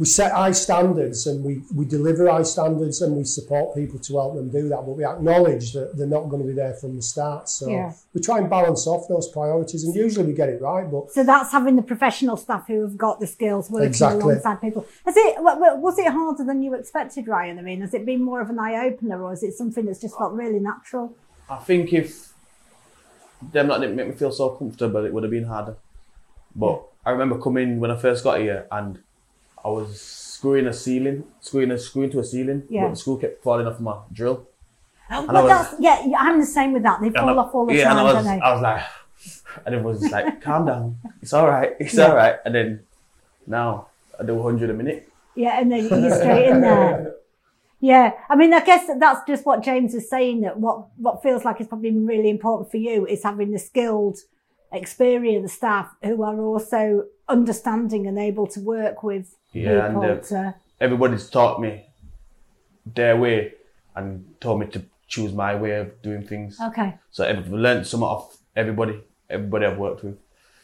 we 0.00 0.06
set 0.06 0.32
high 0.32 0.52
standards 0.52 1.26
and 1.26 1.44
we, 1.44 1.62
we 1.74 1.84
deliver 1.84 2.30
high 2.30 2.42
standards 2.42 3.02
and 3.02 3.14
we 3.16 3.24
support 3.24 3.74
people 3.74 3.98
to 3.98 4.16
help 4.16 4.34
them 4.34 4.48
do 4.48 4.66
that. 4.70 4.76
But 4.86 4.96
we 4.96 5.04
acknowledge 5.04 5.74
that 5.74 5.94
they're 5.94 6.06
not 6.06 6.30
going 6.30 6.40
to 6.40 6.48
be 6.48 6.54
there 6.54 6.72
from 6.72 6.96
the 6.96 7.02
start. 7.02 7.50
So 7.50 7.68
yeah. 7.68 7.92
we 8.14 8.22
try 8.22 8.38
and 8.38 8.48
balance 8.48 8.86
off 8.86 9.08
those 9.08 9.28
priorities 9.28 9.84
and 9.84 9.94
usually 9.94 10.26
we 10.26 10.32
get 10.32 10.48
it 10.48 10.62
right. 10.62 10.90
But 10.90 11.10
So 11.12 11.22
that's 11.22 11.52
having 11.52 11.76
the 11.76 11.82
professional 11.82 12.38
staff 12.38 12.66
who 12.66 12.80
have 12.80 12.96
got 12.96 13.20
the 13.20 13.26
skills 13.26 13.70
working 13.70 13.88
exactly. 13.88 14.22
alongside 14.22 14.62
people. 14.62 14.86
Has 15.04 15.16
it, 15.18 15.34
was 15.38 15.98
it 15.98 16.10
harder 16.10 16.44
than 16.44 16.62
you 16.62 16.74
expected, 16.74 17.28
Ryan? 17.28 17.58
I 17.58 17.62
mean, 17.62 17.82
has 17.82 17.92
it 17.92 18.06
been 18.06 18.22
more 18.22 18.40
of 18.40 18.48
an 18.48 18.58
eye 18.58 18.86
opener 18.86 19.22
or 19.22 19.34
is 19.34 19.42
it 19.42 19.52
something 19.52 19.84
that's 19.84 20.00
just 20.00 20.16
felt 20.16 20.32
really 20.32 20.60
natural? 20.60 21.14
I 21.50 21.56
think 21.56 21.92
if 21.92 22.32
them 23.52 23.66
not 23.66 23.82
didn't 23.82 23.96
make 23.96 24.08
me 24.08 24.14
feel 24.14 24.32
so 24.32 24.48
comfortable, 24.50 25.04
it 25.04 25.12
would 25.12 25.24
have 25.24 25.32
been 25.32 25.44
harder. 25.44 25.76
But 26.54 26.72
yeah. 26.72 26.80
I 27.06 27.10
remember 27.10 27.38
coming 27.38 27.80
when 27.80 27.90
I 27.90 27.96
first 27.96 28.24
got 28.24 28.40
here 28.40 28.66
and 28.70 28.98
I 29.64 29.68
was 29.68 30.00
screwing 30.00 30.66
a 30.66 30.72
ceiling, 30.72 31.24
screwing 31.40 31.70
a 31.70 31.78
screw 31.78 32.02
into 32.02 32.18
a 32.18 32.24
ceiling, 32.24 32.64
yeah. 32.68 32.84
but 32.84 32.90
the 32.90 32.96
screw 32.96 33.18
kept 33.18 33.42
falling 33.42 33.66
off 33.66 33.78
my 33.80 33.98
drill. 34.12 34.46
Oh, 35.10 35.26
well, 35.26 35.44
was, 35.44 35.74
yeah, 35.80 36.06
I'm 36.18 36.38
the 36.38 36.46
same 36.46 36.72
with 36.72 36.84
that. 36.84 37.00
They 37.00 37.10
fall 37.10 37.38
off 37.38 37.54
all 37.54 37.66
the 37.66 37.74
yeah, 37.74 37.88
time, 37.88 37.98
and 37.98 38.08
I 38.08 38.12
was, 38.12 38.26
I 38.26 38.52
was 38.52 38.62
like, 38.62 38.82
and 39.66 39.74
everyone 39.74 39.94
was 39.94 40.00
just 40.00 40.12
like, 40.12 40.40
calm 40.46 40.66
down, 40.66 40.96
it's 41.20 41.32
all 41.32 41.48
right, 41.48 41.72
it's 41.80 41.94
yeah. 41.94 42.06
all 42.06 42.16
right. 42.16 42.36
And 42.44 42.54
then 42.54 42.80
now 43.46 43.88
I 44.18 44.24
do 44.24 44.34
100 44.34 44.70
a 44.70 44.72
minute. 44.72 45.12
Yeah, 45.34 45.60
and 45.60 45.70
then 45.70 45.88
you're 45.88 46.14
straight 46.16 46.48
in 46.48 46.60
there. 46.60 47.14
Yeah, 47.80 48.12
I 48.28 48.36
mean, 48.36 48.52
I 48.52 48.64
guess 48.64 48.88
that's 48.98 49.26
just 49.26 49.46
what 49.46 49.62
James 49.62 49.94
is 49.94 50.08
saying. 50.08 50.42
That 50.42 50.58
what 50.58 50.86
what 50.96 51.22
feels 51.22 51.44
like 51.44 51.60
is 51.60 51.66
probably 51.66 51.90
really 51.90 52.28
important 52.28 52.70
for 52.70 52.76
you 52.76 53.06
is 53.06 53.22
having 53.22 53.52
the 53.52 53.58
skilled, 53.58 54.18
experienced 54.72 55.56
staff 55.56 55.94
who 56.02 56.22
are 56.22 56.38
also 56.40 57.04
understanding 57.28 58.06
and 58.06 58.18
able 58.18 58.46
to 58.48 58.60
work 58.60 59.02
with 59.02 59.36
yeah, 59.52 59.88
people. 59.88 60.02
And, 60.02 60.18
uh, 60.18 60.22
to... 60.22 60.54
everybody's 60.80 61.28
taught 61.28 61.60
me 61.60 61.86
their 62.94 63.16
way 63.16 63.54
and 63.94 64.24
told 64.40 64.60
me 64.60 64.66
to 64.66 64.82
choose 65.08 65.32
my 65.32 65.54
way 65.54 65.72
of 65.72 66.02
doing 66.02 66.26
things. 66.26 66.58
Okay. 66.60 66.94
So 67.10 67.28
I've 67.28 67.48
learned 67.48 67.86
some 67.86 68.02
off 68.02 68.38
everybody, 68.54 69.00
everybody 69.28 69.66
I've 69.66 69.78
worked 69.78 70.04
with. 70.04 70.18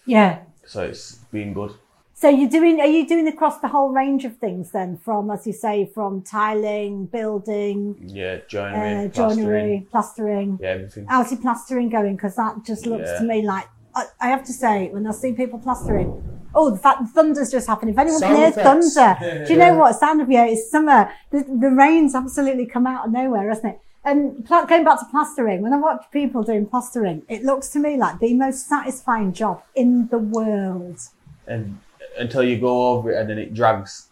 Yeah. 0.07 0.41
So 0.65 0.85
it's 0.85 1.17
been 1.33 1.53
good. 1.53 1.73
So 2.15 2.31
you're 2.31 2.49
doing, 2.49 2.81
are 2.81 2.87
you 2.87 3.07
doing 3.07 3.29
across 3.29 3.59
the 3.61 3.69
whole 3.69 3.91
range 3.91 4.25
of 4.25 4.39
things 4.39 4.71
then 4.71 4.97
from, 4.97 5.31
as 5.31 5.47
you 5.47 5.53
say, 5.53 5.85
from 5.85 6.23
tiling, 6.23 7.07
building? 7.07 7.95
Yeah, 8.07 8.39
joinery, 8.49 9.05
uh, 9.05 9.09
joinery, 9.09 9.87
plastering. 9.91 10.57
plastering. 10.57 10.59
Yeah, 10.63 10.69
everything. 10.69 11.07
How's 11.07 11.31
your 11.31 11.41
plastering 11.43 11.91
going? 11.91 12.17
Because 12.17 12.37
that 12.37 12.65
just 12.65 12.87
looks 12.87 13.07
yeah. 13.07 13.19
to 13.19 13.25
me 13.25 13.43
like, 13.43 13.67
I, 13.97 14.05
I, 14.21 14.29
have 14.29 14.45
to 14.45 14.53
say, 14.53 14.89
when 14.91 15.07
I 15.07 15.11
see 15.11 15.33
people 15.33 15.59
plastering, 15.59 16.23
oh, 16.55 16.71
the 16.71 16.77
fact 16.77 17.01
the 17.01 17.09
thunder's 17.09 17.51
just 17.51 17.67
happened. 17.67 17.91
If 17.91 17.99
anyone 17.99 18.21
can 18.21 18.37
hear 18.37 18.53
thunder, 18.53 19.45
do 19.47 19.53
you 19.53 19.59
know 19.59 19.75
what? 19.75 19.99
Sound 19.99 20.21
of 20.21 20.31
yeah, 20.31 20.45
it's 20.47 20.71
summer. 20.71 21.11
The, 21.31 21.39
the 21.39 21.71
rain's 21.71 22.15
absolutely 22.15 22.67
come 22.67 22.87
out 22.87 23.07
of 23.07 23.13
nowhere, 23.13 23.49
hasn't 23.49 23.75
it? 23.75 23.81
And 24.05 24.47
going 24.47 24.85
back 24.85 25.01
to 25.01 25.07
plastering, 25.11 25.63
when 25.63 25.73
I 25.73 25.79
watch 25.79 26.05
people 26.13 26.45
doing 26.45 26.67
plastering, 26.67 27.23
it 27.29 27.43
looks 27.43 27.69
to 27.71 27.81
me 27.81 27.97
like 27.97 28.21
the 28.21 28.35
most 28.35 28.69
satisfying 28.69 29.33
job 29.33 29.63
in 29.75 30.07
the 30.09 30.19
world. 30.19 31.01
And 31.49 31.81
until 32.17 32.45
you 32.45 32.61
go 32.61 32.91
over 32.91 33.11
it 33.11 33.19
and 33.19 33.31
then 33.31 33.39
it 33.39 33.53
drags, 33.53 34.09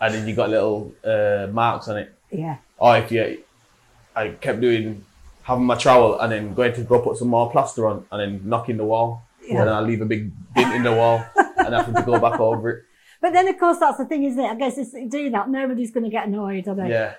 and 0.00 0.12
then 0.12 0.26
you 0.26 0.34
got 0.34 0.50
little 0.50 0.92
uh, 1.04 1.46
marks 1.52 1.86
on 1.88 1.98
it. 1.98 2.12
Yeah. 2.32 2.56
Or 2.78 2.96
if 2.96 3.12
you, 3.12 3.44
I 4.16 4.30
kept 4.30 4.60
doing 4.60 5.04
having 5.42 5.64
my 5.64 5.76
trowel 5.76 6.18
and 6.18 6.32
then 6.32 6.54
going 6.54 6.72
to 6.72 6.82
go 6.82 7.00
put 7.00 7.16
some 7.16 7.28
more 7.28 7.48
plaster 7.48 7.86
on 7.86 8.04
and 8.10 8.20
then 8.20 8.48
knocking 8.48 8.76
the 8.76 8.84
wall. 8.84 9.22
Yeah. 9.46 9.58
And 9.58 9.68
then 9.68 9.74
I 9.74 9.80
leave 9.80 10.00
a 10.00 10.06
big 10.06 10.32
dent 10.54 10.74
in 10.74 10.82
the 10.82 10.92
wall 10.92 11.24
and 11.56 11.74
having 11.74 11.94
to 11.94 12.02
go 12.02 12.18
back 12.18 12.40
over 12.40 12.70
it. 12.70 12.84
But 13.18 13.32
then, 13.32 13.48
of 13.48 13.58
course, 13.58 13.78
that's 13.78 13.96
the 13.96 14.04
thing, 14.04 14.24
isn't 14.24 14.38
it? 14.38 14.46
I 14.46 14.54
guess 14.56 14.76
it's 14.76 14.92
do 14.92 15.30
that. 15.30 15.48
Nobody's 15.48 15.90
going 15.90 16.04
to 16.04 16.10
get 16.10 16.26
annoyed, 16.26 16.68
are 16.68 16.74
they? 16.74 16.90
Yeah. 16.90 17.14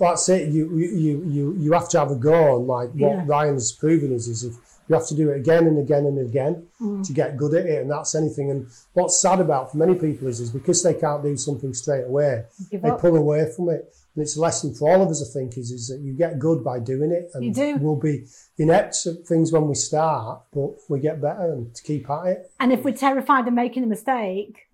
That's 0.00 0.26
it. 0.30 0.48
You 0.48 0.74
you 0.78 1.24
you 1.28 1.56
you 1.58 1.72
have 1.72 1.90
to 1.90 1.98
have 1.98 2.10
a 2.10 2.16
go 2.16 2.54
on. 2.54 2.66
Like 2.66 2.88
what 2.94 3.12
yeah. 3.12 3.24
Ryan's 3.26 3.70
proven 3.70 4.12
is, 4.12 4.28
is 4.28 4.44
if 4.44 4.54
you 4.88 4.94
have 4.94 5.06
to 5.08 5.14
do 5.14 5.30
it 5.30 5.36
again 5.36 5.66
and 5.66 5.78
again 5.78 6.06
and 6.06 6.18
again 6.18 6.66
mm. 6.80 7.06
to 7.06 7.12
get 7.12 7.36
good 7.36 7.54
at 7.54 7.66
it, 7.66 7.82
and 7.82 7.90
that's 7.90 8.14
anything. 8.14 8.50
And 8.50 8.68
what's 8.94 9.20
sad 9.20 9.40
about 9.40 9.70
for 9.70 9.76
many 9.76 9.94
people 9.94 10.28
is, 10.28 10.40
is 10.40 10.50
because 10.50 10.82
they 10.82 10.94
can't 10.94 11.22
do 11.22 11.36
something 11.36 11.74
straight 11.74 12.04
away, 12.04 12.44
Give 12.70 12.82
they 12.82 12.88
up. 12.88 13.00
pull 13.00 13.16
away 13.16 13.50
from 13.54 13.68
it. 13.68 13.94
And 14.14 14.22
it's 14.22 14.36
a 14.36 14.40
lesson 14.40 14.74
for 14.74 14.92
all 14.92 15.02
of 15.02 15.08
us, 15.08 15.26
I 15.26 15.32
think, 15.32 15.56
is, 15.56 15.70
is 15.70 15.88
that 15.88 16.00
you 16.00 16.12
get 16.12 16.38
good 16.38 16.62
by 16.62 16.78
doing 16.78 17.12
it. 17.12 17.30
And 17.34 17.44
you 17.44 17.52
do. 17.52 17.76
We'll 17.76 17.96
be 17.96 18.26
inept 18.58 19.06
at 19.06 19.26
things 19.26 19.52
when 19.52 19.68
we 19.68 19.74
start, 19.74 20.42
but 20.52 20.74
we 20.88 21.00
get 21.00 21.20
better 21.20 21.52
and 21.52 21.74
to 21.74 21.82
keep 21.82 22.10
at 22.10 22.26
it. 22.26 22.50
And 22.60 22.72
if 22.72 22.84
we're 22.84 22.92
terrified 22.94 23.48
of 23.48 23.54
making 23.54 23.84
a 23.84 23.86
mistake, 23.86 24.68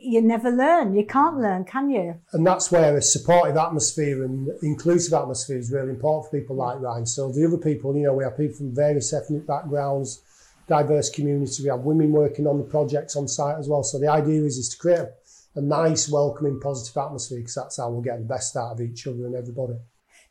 you 0.00 0.20
never 0.20 0.50
learn. 0.50 0.94
You 0.94 1.06
can't 1.06 1.38
learn, 1.38 1.64
can 1.64 1.90
you? 1.90 2.16
And 2.32 2.44
that's 2.44 2.72
where 2.72 2.96
a 2.96 3.02
supportive 3.02 3.56
atmosphere 3.56 4.24
and 4.24 4.48
inclusive 4.62 5.12
atmosphere 5.14 5.58
is 5.58 5.70
really 5.70 5.90
important 5.90 6.30
for 6.30 6.40
people 6.40 6.56
like 6.56 6.80
Ryan. 6.80 7.06
So 7.06 7.30
the 7.30 7.46
other 7.46 7.58
people, 7.58 7.96
you 7.96 8.02
know, 8.02 8.14
we 8.14 8.24
have 8.24 8.36
people 8.36 8.56
from 8.56 8.74
various 8.74 9.12
ethnic 9.12 9.46
backgrounds, 9.46 10.22
diverse 10.66 11.10
communities. 11.10 11.60
We 11.60 11.68
have 11.68 11.80
women 11.80 12.10
working 12.10 12.48
on 12.48 12.58
the 12.58 12.64
projects 12.64 13.14
on 13.14 13.28
site 13.28 13.58
as 13.58 13.68
well. 13.68 13.84
So 13.84 14.00
the 14.00 14.08
idea 14.08 14.42
is, 14.42 14.58
is 14.58 14.68
to 14.70 14.78
create 14.78 14.98
a, 14.98 15.10
a 15.54 15.60
nice, 15.60 16.08
welcoming, 16.08 16.60
positive 16.60 16.96
atmosphere 16.96 17.38
because 17.38 17.54
that's 17.54 17.76
how 17.76 17.90
we'll 17.90 18.02
get 18.02 18.18
the 18.18 18.24
best 18.24 18.56
out 18.56 18.72
of 18.72 18.80
each 18.80 19.06
other 19.06 19.26
and 19.26 19.34
everybody. 19.34 19.74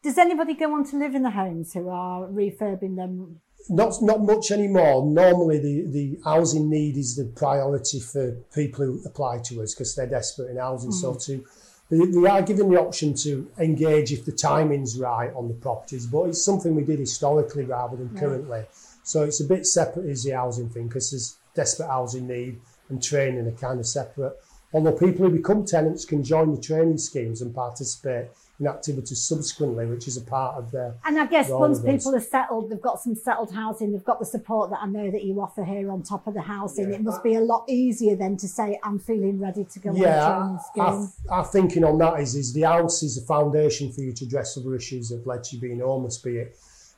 Does 0.01 0.17
anybody 0.17 0.53
go 0.53 0.73
on 0.73 0.85
to 0.85 0.97
live 0.97 1.13
in 1.13 1.23
the 1.23 1.31
homes 1.31 1.73
who 1.73 1.89
are 1.89 2.25
refurbing 2.27 2.95
them 2.95 3.41
not 3.67 4.01
not 4.01 4.21
much 4.21 4.51
anymore. 4.51 5.05
Normally, 5.05 5.59
the, 5.59 5.91
the 5.91 6.19
housing 6.23 6.69
need 6.69 6.95
is 6.95 7.15
the 7.15 7.25
priority 7.25 7.99
for 7.99 8.31
people 8.53 8.85
who 8.85 9.01
apply 9.05 9.39
to 9.45 9.61
us 9.61 9.73
because 9.73 9.95
they're 9.95 10.07
desperate 10.07 10.49
in 10.49 10.57
housing. 10.57 10.91
Mm. 10.91 10.93
So 10.93 11.13
to 11.15 11.45
they, 11.89 12.29
are 12.29 12.41
given 12.41 12.69
the 12.69 12.79
option 12.79 13.15
to 13.15 13.49
engage 13.57 14.11
if 14.11 14.23
the 14.23 14.31
timing's 14.31 14.97
right 14.97 15.33
on 15.33 15.47
the 15.47 15.55
properties, 15.55 16.05
but 16.05 16.25
it's 16.25 16.43
something 16.43 16.75
we 16.75 16.83
did 16.83 16.99
historically 16.99 17.65
rather 17.65 17.97
than 17.97 18.11
yeah. 18.13 18.19
currently. 18.19 18.65
So 19.03 19.23
it's 19.23 19.41
a 19.41 19.45
bit 19.45 19.65
separate 19.65 20.05
is 20.05 20.23
the 20.23 20.31
housing 20.31 20.69
thing 20.69 20.87
because 20.87 21.11
there's 21.11 21.37
desperate 21.55 21.87
housing 21.87 22.27
need 22.27 22.59
and 22.89 23.01
training 23.01 23.47
are 23.47 23.51
kind 23.51 23.79
of 23.79 23.87
separate. 23.87 24.33
Although 24.71 24.91
people 24.91 25.27
who 25.27 25.35
become 25.35 25.65
tenants 25.65 26.05
can 26.05 26.23
join 26.23 26.53
the 26.53 26.61
training 26.61 26.99
schemes 26.99 27.41
and 27.41 27.53
participate 27.55 28.27
in 28.59 28.67
activities 28.67 29.21
subsequently, 29.21 29.85
which 29.87 30.07
is 30.07 30.17
a 30.17 30.21
part 30.21 30.57
of 30.57 30.69
their. 30.69 30.93
And 31.05 31.17
I 31.17 31.25
guess 31.25 31.49
once 31.49 31.79
people 31.79 32.13
are 32.13 32.19
settled, 32.19 32.69
they've 32.69 32.81
got 32.81 33.01
some 33.01 33.15
settled 33.15 33.51
housing, 33.51 33.93
they've 33.93 34.03
got 34.03 34.19
the 34.19 34.25
support 34.25 34.69
that 34.69 34.79
I 34.81 34.85
know 34.85 35.09
that 35.09 35.23
you 35.23 35.41
offer 35.41 35.63
here 35.63 35.89
on 35.91 36.03
top 36.03 36.27
of 36.27 36.35
the 36.35 36.41
housing. 36.41 36.89
Yeah. 36.89 36.97
It 36.97 37.03
must 37.03 37.23
be 37.23 37.35
a 37.35 37.39
lot 37.39 37.65
easier 37.67 38.15
then 38.15 38.37
to 38.37 38.47
say, 38.47 38.79
I'm 38.83 38.99
feeling 38.99 39.39
ready 39.39 39.63
to 39.63 39.79
go 39.79 39.93
yeah, 39.95 40.29
on 40.29 40.59
our, 40.77 41.09
our 41.29 41.45
thinking 41.45 41.83
on 41.83 41.97
that 41.99 42.19
is, 42.19 42.35
is 42.35 42.53
the 42.53 42.63
house 42.63 43.01
is 43.01 43.17
a 43.17 43.25
foundation 43.25 43.91
for 43.91 44.01
you 44.01 44.13
to 44.13 44.25
address 44.25 44.55
other 44.55 44.75
issues 44.75 45.09
that 45.09 45.17
have 45.17 45.25
led 45.25 45.43
to 45.45 45.55
you 45.55 45.61
being 45.61 45.79
homeless, 45.79 46.17
be 46.17 46.37
it 46.37 46.55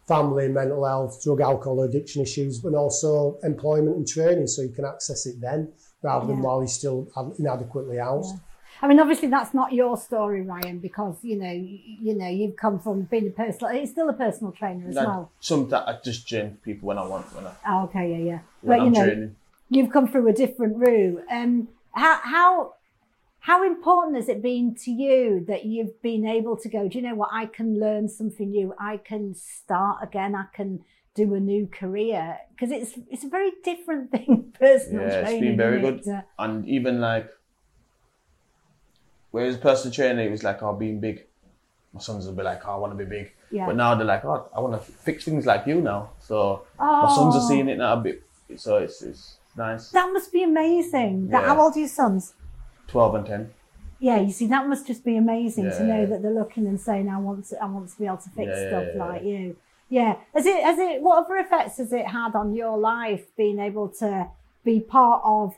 family, 0.07 0.49
mental 0.49 0.83
health, 0.83 1.23
drug, 1.23 1.39
alcohol, 1.39 1.83
addiction 1.83 2.21
issues, 2.21 2.59
but 2.59 2.73
also 2.73 3.39
employment 3.43 3.95
and 3.95 4.05
training, 4.05 4.45
so 4.47 4.61
you 4.61 4.69
can 4.69 4.83
access 4.83 5.25
it 5.25 5.39
then 5.39 5.71
rather 6.01 6.25
yeah. 6.25 6.31
than 6.33 6.41
while 6.41 6.59
you're 6.59 6.67
still 6.67 7.07
inadequately 7.37 7.97
housed. 7.97 8.35
Yeah. 8.35 8.41
I 8.83 8.87
mean, 8.87 8.99
obviously 8.99 9.27
that's 9.27 9.53
not 9.53 9.73
your 9.73 9.95
story, 9.97 10.41
Ryan, 10.41 10.79
because 10.79 11.17
you 11.23 11.35
know, 11.37 11.51
you, 11.51 11.79
you 12.01 12.15
know, 12.15 12.27
you've 12.27 12.55
come 12.55 12.79
from 12.79 13.03
being 13.03 13.27
a 13.27 13.31
personal. 13.31 13.75
It's 13.75 13.91
still 13.91 14.09
a 14.09 14.13
personal 14.13 14.51
trainer 14.53 14.89
as 14.89 14.95
Like, 14.95 15.07
well. 15.07 15.31
Some 15.39 15.69
that 15.69 15.87
I 15.87 15.99
just 16.03 16.27
train 16.27 16.57
people 16.63 16.87
when 16.87 16.97
I 16.97 17.05
want 17.05 17.25
when 17.35 17.45
I 17.45 17.53
Oh, 17.67 17.83
okay, 17.83 18.09
yeah, 18.11 18.17
yeah. 18.17 18.39
when 18.61 18.79
But 18.79 18.83
you 18.83 18.87
I'm 18.87 18.93
know, 18.93 19.05
training. 19.05 19.35
you've 19.69 19.91
come 19.91 20.07
through 20.07 20.27
a 20.29 20.33
different 20.33 20.77
route. 20.77 21.23
Um, 21.29 21.67
how 21.91 22.19
how 22.23 22.73
how 23.41 23.63
important 23.65 24.15
has 24.15 24.29
it 24.29 24.41
been 24.41 24.73
to 24.75 24.91
you 24.91 25.43
that 25.47 25.65
you've 25.65 26.01
been 26.01 26.25
able 26.25 26.57
to 26.57 26.69
go? 26.69 26.87
Do 26.87 26.97
you 26.97 27.03
know 27.03 27.15
what? 27.15 27.29
I 27.31 27.45
can 27.47 27.79
learn 27.79 28.07
something 28.07 28.49
new. 28.49 28.73
I 28.79 28.97
can 28.97 29.35
start 29.35 29.97
again. 30.01 30.33
I 30.35 30.45
can 30.55 30.83
do 31.13 31.33
a 31.33 31.39
new 31.39 31.67
career 31.67 32.37
because 32.51 32.71
it's 32.71 32.93
it's 33.09 33.23
a 33.23 33.29
very 33.29 33.51
different 33.63 34.11
thing. 34.15 34.53
Personal 34.59 35.01
Yeah, 35.01 35.07
it's 35.07 35.29
training. 35.29 35.41
been 35.41 35.57
very 35.57 35.81
good. 35.81 36.01
it? 36.05 36.25
And 36.39 36.65
even 36.67 37.01
like, 37.01 37.29
whereas 39.31 39.57
personal 39.57 39.93
trainer, 39.93 40.21
it 40.21 40.31
was 40.31 40.43
like, 40.43 40.61
oh, 40.63 40.73
being 40.73 40.99
big. 40.99 41.25
My 41.93 41.99
sons 41.99 42.25
will 42.25 42.33
be 42.33 42.43
like, 42.43 42.65
oh, 42.65 42.73
I 42.75 42.77
want 42.77 42.97
to 42.97 43.03
be 43.03 43.09
big. 43.09 43.33
Yeah. 43.51 43.65
But 43.65 43.75
now 43.75 43.95
they're 43.95 44.05
like, 44.07 44.23
oh, 44.23 44.49
I 44.55 44.61
want 44.61 44.73
to 44.73 44.91
fix 44.91 45.25
things 45.25 45.45
like 45.45 45.67
you 45.67 45.81
now. 45.81 46.11
So 46.19 46.63
my 46.79 47.11
sons 47.13 47.35
are 47.35 47.41
Oh. 47.43 47.47
seeing 47.49 47.67
it 47.67 47.77
now 47.77 47.93
a 47.93 47.97
bit. 47.97 48.23
So 48.55 48.77
it's, 48.77 49.01
it's 49.01 49.37
nice. 49.57 49.89
That 49.89 50.11
must 50.13 50.31
be 50.31 50.43
amazing. 50.43 51.27
That, 51.29 51.41
Yeah. 51.41 51.47
How 51.47 51.61
old 51.61 51.75
are 51.75 51.79
your 51.79 51.89
sons? 51.89 52.33
12 52.87 53.15
and 53.15 53.25
10. 53.25 53.53
Yeah, 53.99 54.19
you 54.21 54.31
see, 54.31 54.47
that 54.47 54.67
must 54.67 54.87
just 54.87 55.03
be 55.03 55.15
amazing 55.17 55.69
to 55.71 55.83
know 55.83 56.05
that 56.07 56.21
they're 56.23 56.33
looking 56.33 56.65
and 56.65 56.79
saying, 56.81 57.07
"I 57.07 57.19
want 57.19 57.45
to, 57.49 57.61
I 57.61 57.65
want 57.67 57.87
to 57.89 57.99
be 57.99 58.05
able 58.07 58.17
to 58.17 58.29
fix 58.31 58.47
Yeah, 58.47 58.61
yeah, 58.63 58.67
stuff 58.69 58.85
yeah, 58.95 59.05
like 59.05 59.23
you." 59.23 59.55
Yeah, 59.91 60.15
has 60.33 60.45
it, 60.45 60.63
has 60.63 60.79
it, 60.79 61.01
what 61.01 61.25
other 61.25 61.35
effects 61.35 61.77
has 61.77 61.91
it 61.91 62.07
had 62.07 62.33
on 62.33 62.55
your 62.55 62.77
life 62.77 63.25
being 63.35 63.59
able 63.59 63.89
to 63.99 64.29
be 64.63 64.79
part 64.79 65.21
of 65.25 65.57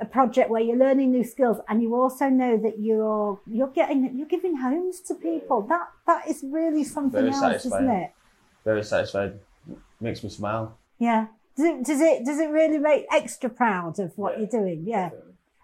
a 0.00 0.04
project 0.04 0.50
where 0.50 0.62
you're 0.62 0.76
learning 0.76 1.10
new 1.10 1.24
skills 1.24 1.58
and 1.68 1.82
you 1.82 1.94
also 1.94 2.28
know 2.28 2.56
that 2.56 2.78
you're 2.78 3.40
you're 3.50 3.68
getting 3.68 4.16
you're 4.16 4.28
giving 4.28 4.56
homes 4.56 5.00
to 5.00 5.14
people? 5.16 5.62
That 5.62 5.88
that 6.06 6.28
is 6.28 6.44
really 6.44 6.84
something 6.84 7.30
Very 7.30 7.34
else, 7.34 7.66
isn't 7.66 7.90
it? 7.90 8.12
Very 8.64 8.84
satisfied. 8.84 9.40
Makes 10.00 10.22
me 10.22 10.30
smile. 10.30 10.78
Yeah. 11.00 11.26
Does 11.56 11.66
it 11.66 11.84
does 11.84 12.00
it 12.00 12.24
does 12.24 12.38
it 12.38 12.50
really 12.50 12.78
make 12.78 13.06
extra 13.12 13.50
proud 13.50 13.98
of 13.98 14.16
what 14.16 14.34
Yeah, 14.34 14.38
you're 14.38 14.60
doing? 14.62 14.84
Yeah. 14.86 15.10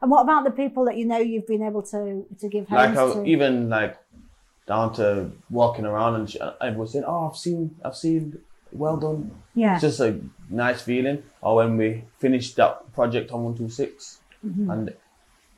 And 0.03 0.11
what 0.11 0.23
about 0.23 0.43
the 0.45 0.51
people 0.51 0.85
that 0.87 0.97
you 0.97 1.07
know 1.07 1.19
you've 1.19 1.47
been 1.47 1.63
able 1.63 1.83
to 1.95 2.27
to 2.41 2.49
give 2.49 2.67
homes 2.69 2.79
Like 2.79 2.95
how, 2.95 3.13
to? 3.15 3.25
even 3.25 3.69
like 3.69 3.97
down 4.69 4.93
to 4.95 5.33
walking 5.51 5.85
around 5.87 6.15
and 6.17 6.37
everyone's 6.61 6.93
saying, 6.93 7.05
oh, 7.07 7.29
I've 7.31 7.37
seen, 7.37 7.75
I've 7.85 7.97
seen, 7.97 8.39
well 8.71 8.97
done. 8.99 9.31
yeah. 9.55 9.73
It's 9.75 9.83
just 9.83 10.01
a 10.01 10.21
nice 10.51 10.83
feeling. 10.83 11.23
Or 11.41 11.57
when 11.57 11.77
we 11.79 12.05
finished 12.19 12.57
that 12.57 12.93
project 12.93 13.33
on 13.33 13.43
126 13.45 14.21
Mm-hmm. 14.47 14.71
and 14.71 14.95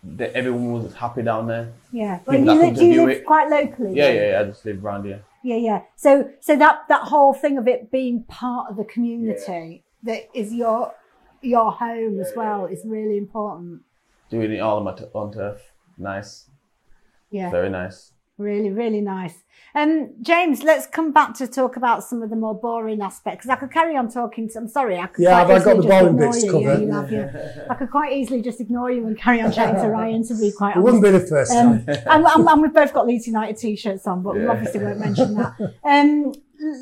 the, 0.03 0.35
everyone 0.35 0.73
was 0.73 0.95
happy 0.95 1.21
down 1.23 1.47
there. 1.49 1.71
Yeah, 1.93 2.21
but 2.25 2.33
people 2.39 2.47
you, 2.47 2.47
that 2.47 2.55
li- 2.55 2.67
come 2.69 2.75
to 2.77 2.81
do 2.81 2.87
you 2.87 3.01
live 3.07 3.17
it. 3.19 3.25
quite 3.27 3.51
locally. 3.51 3.93
Yeah, 3.95 4.09
yeah, 4.11 4.31
yeah. 4.31 4.41
I 4.41 4.45
just 4.45 4.65
live 4.65 4.83
around 4.83 5.05
here. 5.05 5.23
yeah, 5.45 5.57
yeah. 5.57 5.83
So, 5.97 6.31
so 6.41 6.57
that 6.57 6.85
that 6.89 7.03
whole 7.03 7.35
thing 7.35 7.59
of 7.59 7.69
it 7.69 7.91
being 7.91 8.23
part 8.25 8.71
of 8.71 8.79
the 8.79 8.85
community 8.85 9.85
that 10.05 10.31
is 10.33 10.55
your 10.55 10.95
your 11.43 11.71
home 11.73 12.19
as 12.21 12.33
well 12.35 12.65
is 12.65 12.81
really 12.87 13.19
important. 13.19 13.83
Doing 14.31 14.51
it 14.53 14.61
all 14.61 14.79
on 14.79 14.85
my 14.85 14.95
t- 14.95 15.05
on 15.13 15.31
turf. 15.31 15.61
Nice. 15.99 16.49
Yeah, 17.31 17.51
Very 17.51 17.69
nice. 17.69 18.13
Really, 18.41 18.71
really 18.71 19.01
nice. 19.01 19.45
Um, 19.73 20.15
James, 20.23 20.65
let's 20.65 20.87
come 20.89 21.13
back 21.13 21.35
to 21.35 21.47
talk 21.47 21.77
about 21.77 22.03
some 22.03 22.23
of 22.23 22.31
the 22.31 22.35
more 22.35 22.55
boring 22.59 23.01
aspects 23.03 23.47
because 23.47 23.51
I 23.51 23.61
could 23.61 23.71
carry 23.71 23.97
on 23.97 24.11
talking. 24.11 24.49
To, 24.49 24.59
I'm 24.59 24.67
sorry, 24.67 24.99
I 24.99 25.07
could. 25.07 25.23
Yeah, 25.23 25.45
quite 25.45 25.53
have 25.55 25.63
I 25.63 25.65
got 25.65 25.77
easily 25.77 25.77
the 25.77 25.83
just 25.83 25.89
boring 25.89 26.15
ignore 26.17 26.33
bits 26.33 26.45
you. 26.45 26.51
covered? 26.51 26.81
Yeah, 26.81 27.09
you 27.09 27.17
yeah. 27.57 27.67
I 27.71 27.75
could 27.75 27.91
quite 27.91 28.13
easily 28.13 28.43
just 28.43 28.61
ignore 28.61 28.91
you 28.91 29.07
and 29.07 29.17
carry 29.17 29.41
on 29.41 29.53
chatting 29.53 29.81
to 29.81 29.89
Ryan. 29.89 30.27
To 30.27 30.35
be 30.41 30.51
quite 30.59 30.77
honest. 30.77 30.79
It 30.79 30.83
wouldn't 30.83 31.03
be 31.05 31.11
the 31.11 31.21
first 31.21 31.53
Um, 31.53 31.85
time. 31.85 31.97
and, 32.07 32.27
and, 32.27 32.49
and 32.49 32.63
we've 32.63 32.75
both 32.75 32.93
got 32.93 33.07
Leeds 33.07 33.29
United 33.29 33.59
t-shirts 33.59 34.07
on, 34.09 34.23
but 34.25 34.35
we 34.35 34.45
obviously 34.47 34.81
won't 34.81 34.99
mention 34.99 35.35
that. 35.37 35.55
Um, 35.85 36.33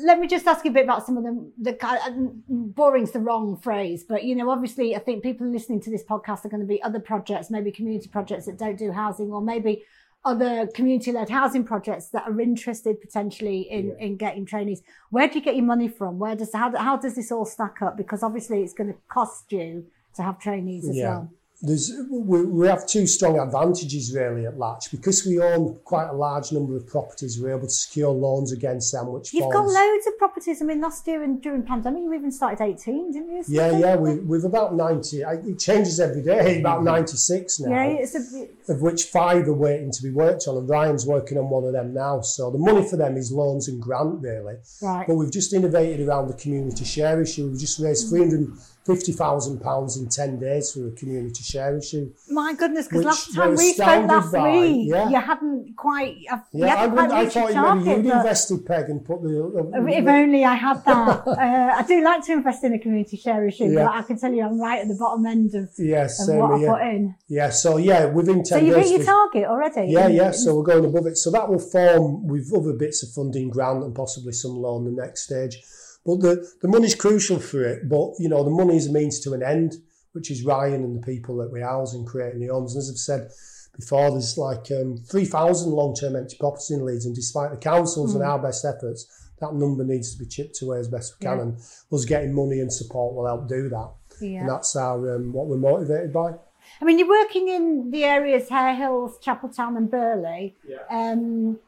let 0.03 0.19
me 0.19 0.27
just 0.27 0.45
ask 0.47 0.65
you 0.65 0.71
a 0.71 0.73
bit 0.73 0.83
about 0.83 1.05
some 1.05 1.15
of 1.15 1.23
the, 1.23 1.51
the 1.59 1.73
ki- 1.73 1.85
uh, 1.85 2.11
boring's 2.49 3.11
the 3.11 3.19
wrong 3.19 3.55
phrase, 3.55 4.03
but 4.03 4.23
you 4.25 4.35
know, 4.35 4.49
obviously, 4.49 4.95
I 4.95 4.99
think 4.99 5.21
people 5.23 5.47
listening 5.47 5.79
to 5.81 5.89
this 5.91 6.03
podcast 6.03 6.43
are 6.43 6.49
going 6.49 6.59
to 6.61 6.67
be 6.67 6.81
other 6.83 6.99
projects, 6.99 7.49
maybe 7.49 7.71
community 7.71 8.09
projects 8.09 8.45
that 8.47 8.57
don't 8.57 8.77
do 8.77 8.91
housing, 8.91 9.31
or 9.31 9.41
maybe 9.41 9.83
other 10.25 10.67
community-led 10.75 11.29
housing 11.29 11.63
projects 11.63 12.09
that 12.09 12.27
are 12.27 12.41
interested 12.41 12.99
potentially 12.99 13.61
in, 13.61 13.95
in 13.99 14.17
getting 14.17 14.45
trainees. 14.45 14.81
Where 15.11 15.27
do 15.27 15.35
you 15.35 15.41
get 15.41 15.55
your 15.55 15.65
money 15.65 15.87
from? 15.87 16.19
Where 16.19 16.35
does 16.35 16.53
how, 16.53 16.75
how 16.77 16.97
does 16.97 17.15
this 17.15 17.31
all 17.31 17.45
stack 17.45 17.81
up? 17.81 17.95
Because 17.97 18.21
obviously, 18.23 18.61
it's 18.61 18.73
going 18.73 18.91
to 18.91 18.99
cost 19.07 19.51
you 19.51 19.85
to 20.15 20.23
have 20.23 20.39
trainees 20.39 20.87
as 20.89 20.97
Yeah. 20.97 21.09
well. 21.09 21.33
There's, 21.61 21.91
we, 22.09 22.45
we 22.45 22.67
have 22.67 22.87
two 22.87 23.05
strong 23.05 23.37
advantages 23.37 24.15
really 24.15 24.45
at 24.45 24.57
Latch 24.57 24.91
because 24.91 25.25
we 25.25 25.41
own 25.41 25.77
quite 25.83 26.07
a 26.07 26.13
large 26.13 26.53
number 26.53 26.77
of 26.77 26.87
properties. 26.87 27.37
We're 27.37 27.51
able 27.51 27.67
to 27.67 27.73
secure 27.73 28.11
loans 28.11 28.53
against 28.53 28.93
them, 28.93 29.11
which 29.11 29.33
You've 29.33 29.51
got 29.51 29.65
loads 29.67 30.07
of 30.07 30.17
properties. 30.17 30.61
I 30.61 30.65
mean, 30.65 30.79
last 30.79 31.05
year 31.05 31.21
and 31.21 31.41
during 31.41 31.63
pandemic, 31.63 32.03
you 32.03 32.13
even 32.13 32.31
started 32.31 32.63
18, 32.63 33.11
didn't 33.11 33.29
you? 33.29 33.43
Yeah, 33.49 33.77
yeah, 33.77 33.95
we, 33.97 34.15
we've 34.19 34.45
about 34.45 34.73
90. 34.73 35.21
It 35.21 35.59
changes 35.59 35.99
every 35.99 36.23
day, 36.23 36.61
about 36.61 36.83
96 36.83 37.59
now. 37.59 37.71
Yeah, 37.71 37.83
it's 37.87 38.15
a, 38.15 38.47
of 38.71 38.81
which 38.81 39.05
five 39.05 39.47
are 39.49 39.53
waiting 39.53 39.91
to 39.91 40.01
be 40.01 40.11
worked 40.11 40.47
on, 40.47 40.55
and 40.55 40.69
Ryan's 40.69 41.05
working 41.05 41.37
on 41.37 41.49
one 41.49 41.65
of 41.65 41.73
them 41.73 41.93
now. 41.93 42.21
So 42.21 42.51
the 42.51 42.57
money 42.57 42.87
for 42.87 42.95
them 42.95 43.17
is 43.17 43.33
loans 43.33 43.67
and 43.67 43.81
grant, 43.81 44.21
really. 44.21 44.55
right. 44.81 45.05
But 45.05 45.15
we've 45.15 45.31
just 45.31 45.51
innovated 45.51 46.07
around 46.07 46.27
the 46.27 46.35
community 46.35 46.85
share 46.85 47.21
issue. 47.21 47.49
We've 47.49 47.59
just 47.59 47.79
raised 47.79 48.07
three 48.07 48.21
hundred 48.21 48.53
fifty 48.85 49.11
thousand 49.11 49.59
pounds 49.61 49.97
in 49.97 50.07
ten 50.09 50.39
days 50.39 50.71
for 50.73 50.87
a 50.87 50.91
community 50.91 51.43
share 51.43 51.77
issue. 51.77 52.11
My 52.29 52.53
goodness, 52.53 52.87
because 52.87 53.05
last 53.05 53.35
time 53.35 53.55
we 53.55 53.73
spoke 53.73 54.09
last 54.09 54.31
by, 54.31 54.51
week, 54.51 54.89
yeah. 54.89 55.09
you 55.09 55.19
hadn't 55.19 55.75
quite, 55.77 56.17
you 56.17 56.27
Yeah, 56.53 56.65
I, 56.65 56.69
hadn't 56.77 56.95
wouldn't- 56.95 57.13
I 57.13 57.23
reached 57.23 57.35
your 57.35 57.47
thought 57.51 57.53
target. 57.53 57.85
you'd 57.97 58.05
invested, 58.13 58.65
Peg, 58.65 58.89
and 58.89 59.05
put 59.05 59.21
the. 59.21 59.71
if 59.87 60.07
only 60.07 60.43
I 60.45 60.55
had 60.55 60.83
that. 60.85 61.23
uh, 61.27 61.35
I 61.77 61.83
do 61.87 62.03
like 62.03 62.25
to 62.25 62.33
invest 62.33 62.63
in 62.63 62.73
a 62.73 62.79
community 62.79 63.17
share 63.17 63.47
issue, 63.47 63.65
Yeah. 63.65 63.85
but 63.85 63.93
I 63.95 64.01
can 64.03 64.17
tell 64.19 64.31
you 64.33 64.43
I'm 64.43 64.59
right 64.59 64.81
at 64.81 64.87
the 64.87 64.95
bottom 64.95 65.25
end 65.25 65.53
of, 65.55 65.69
yeah, 65.77 66.05
of 66.05 66.35
what 66.35 66.51
I 66.53 66.57
here. 66.57 66.71
put 66.73 66.81
in. 66.81 67.15
Yeah, 67.27 67.49
so 67.51 67.77
yeah, 67.77 68.05
within 68.05 68.37
10 68.43 68.45
So 68.45 68.57
you've 68.57 68.75
days. 68.75 68.89
hit 68.89 68.97
your 68.99 69.05
target 69.05 69.43
already? 69.45 69.91
Yeah, 69.91 70.07
in- 70.07 70.15
yeah. 70.15 70.27
in- 70.27 70.33
So 70.33 70.55
we're 70.55 70.63
going 70.63 70.85
above 70.85 71.05
it. 71.05 71.17
So 71.17 71.29
that 71.31 71.47
will 71.47 71.59
form 71.59 72.27
with 72.27 72.51
other 72.55 72.73
bits 72.73 73.03
of 73.03 73.09
funding, 73.11 73.49
grant, 73.49 73.83
and 73.83 73.93
possibly 73.93 74.33
some 74.33 74.55
loan 74.55 74.85
the 74.85 74.91
next 74.91 75.23
stage. 75.23 75.61
But 76.05 76.21
the, 76.21 76.47
the 76.61 76.67
money's 76.67 76.95
crucial 76.95 77.39
for 77.39 77.63
it. 77.63 77.89
But 77.89 78.13
you 78.19 78.29
know, 78.29 78.43
the 78.43 78.49
money 78.49 78.77
is 78.77 78.87
a 78.87 78.91
means 78.91 79.19
to 79.21 79.33
an 79.33 79.43
end, 79.43 79.75
which 80.13 80.31
is 80.31 80.43
Ryan 80.43 80.83
and 80.83 80.95
the 81.01 81.05
people 81.05 81.37
that 81.37 81.51
we 81.51 81.61
house 81.61 81.93
and 81.93 82.07
creating 82.07 82.39
the 82.39 82.47
homes. 82.47 82.73
And 82.75 82.81
as 82.81 82.89
I've 82.89 82.97
said 82.97 83.31
before, 83.75 84.11
there's 84.11 84.37
like 84.37 84.71
um, 84.71 84.97
three 84.97 85.25
thousand 85.25 85.71
long-term 85.71 86.15
empty 86.15 86.37
properties 86.39 86.71
in 86.71 86.85
Leeds, 86.85 87.05
and 87.05 87.15
despite 87.15 87.51
the 87.51 87.57
councils 87.57 88.15
and 88.15 88.23
our 88.23 88.39
best 88.39 88.65
efforts, 88.65 89.07
that 89.39 89.53
number 89.53 89.83
needs 89.83 90.13
to 90.13 90.19
be 90.19 90.25
chipped 90.25 90.61
away 90.61 90.79
as 90.79 90.87
best 90.87 91.15
we 91.19 91.25
can. 91.25 91.37
Yeah. 91.37 91.43
And 91.43 91.57
us 91.91 92.05
getting 92.05 92.33
money 92.33 92.59
and 92.59 92.71
support 92.71 93.15
will 93.15 93.27
help 93.27 93.47
do 93.47 93.69
that. 93.69 93.91
yeah. 94.21 94.41
And 94.41 94.49
that's 94.49 94.75
our 94.75 95.15
um, 95.15 95.31
what 95.33 95.47
we're 95.47 95.57
motivated 95.57 96.11
by. 96.13 96.33
I 96.81 96.85
mean, 96.85 96.99
you're 96.99 97.09
working 97.09 97.47
in 97.47 97.89
the 97.91 98.03
areas 98.03 98.49
Hare 98.49 98.75
Hills, 98.75 99.17
Chapeltown, 99.23 99.77
and 99.77 99.89
Burley. 99.89 100.55
Yeah. 100.67 100.77
Um, 100.89 101.59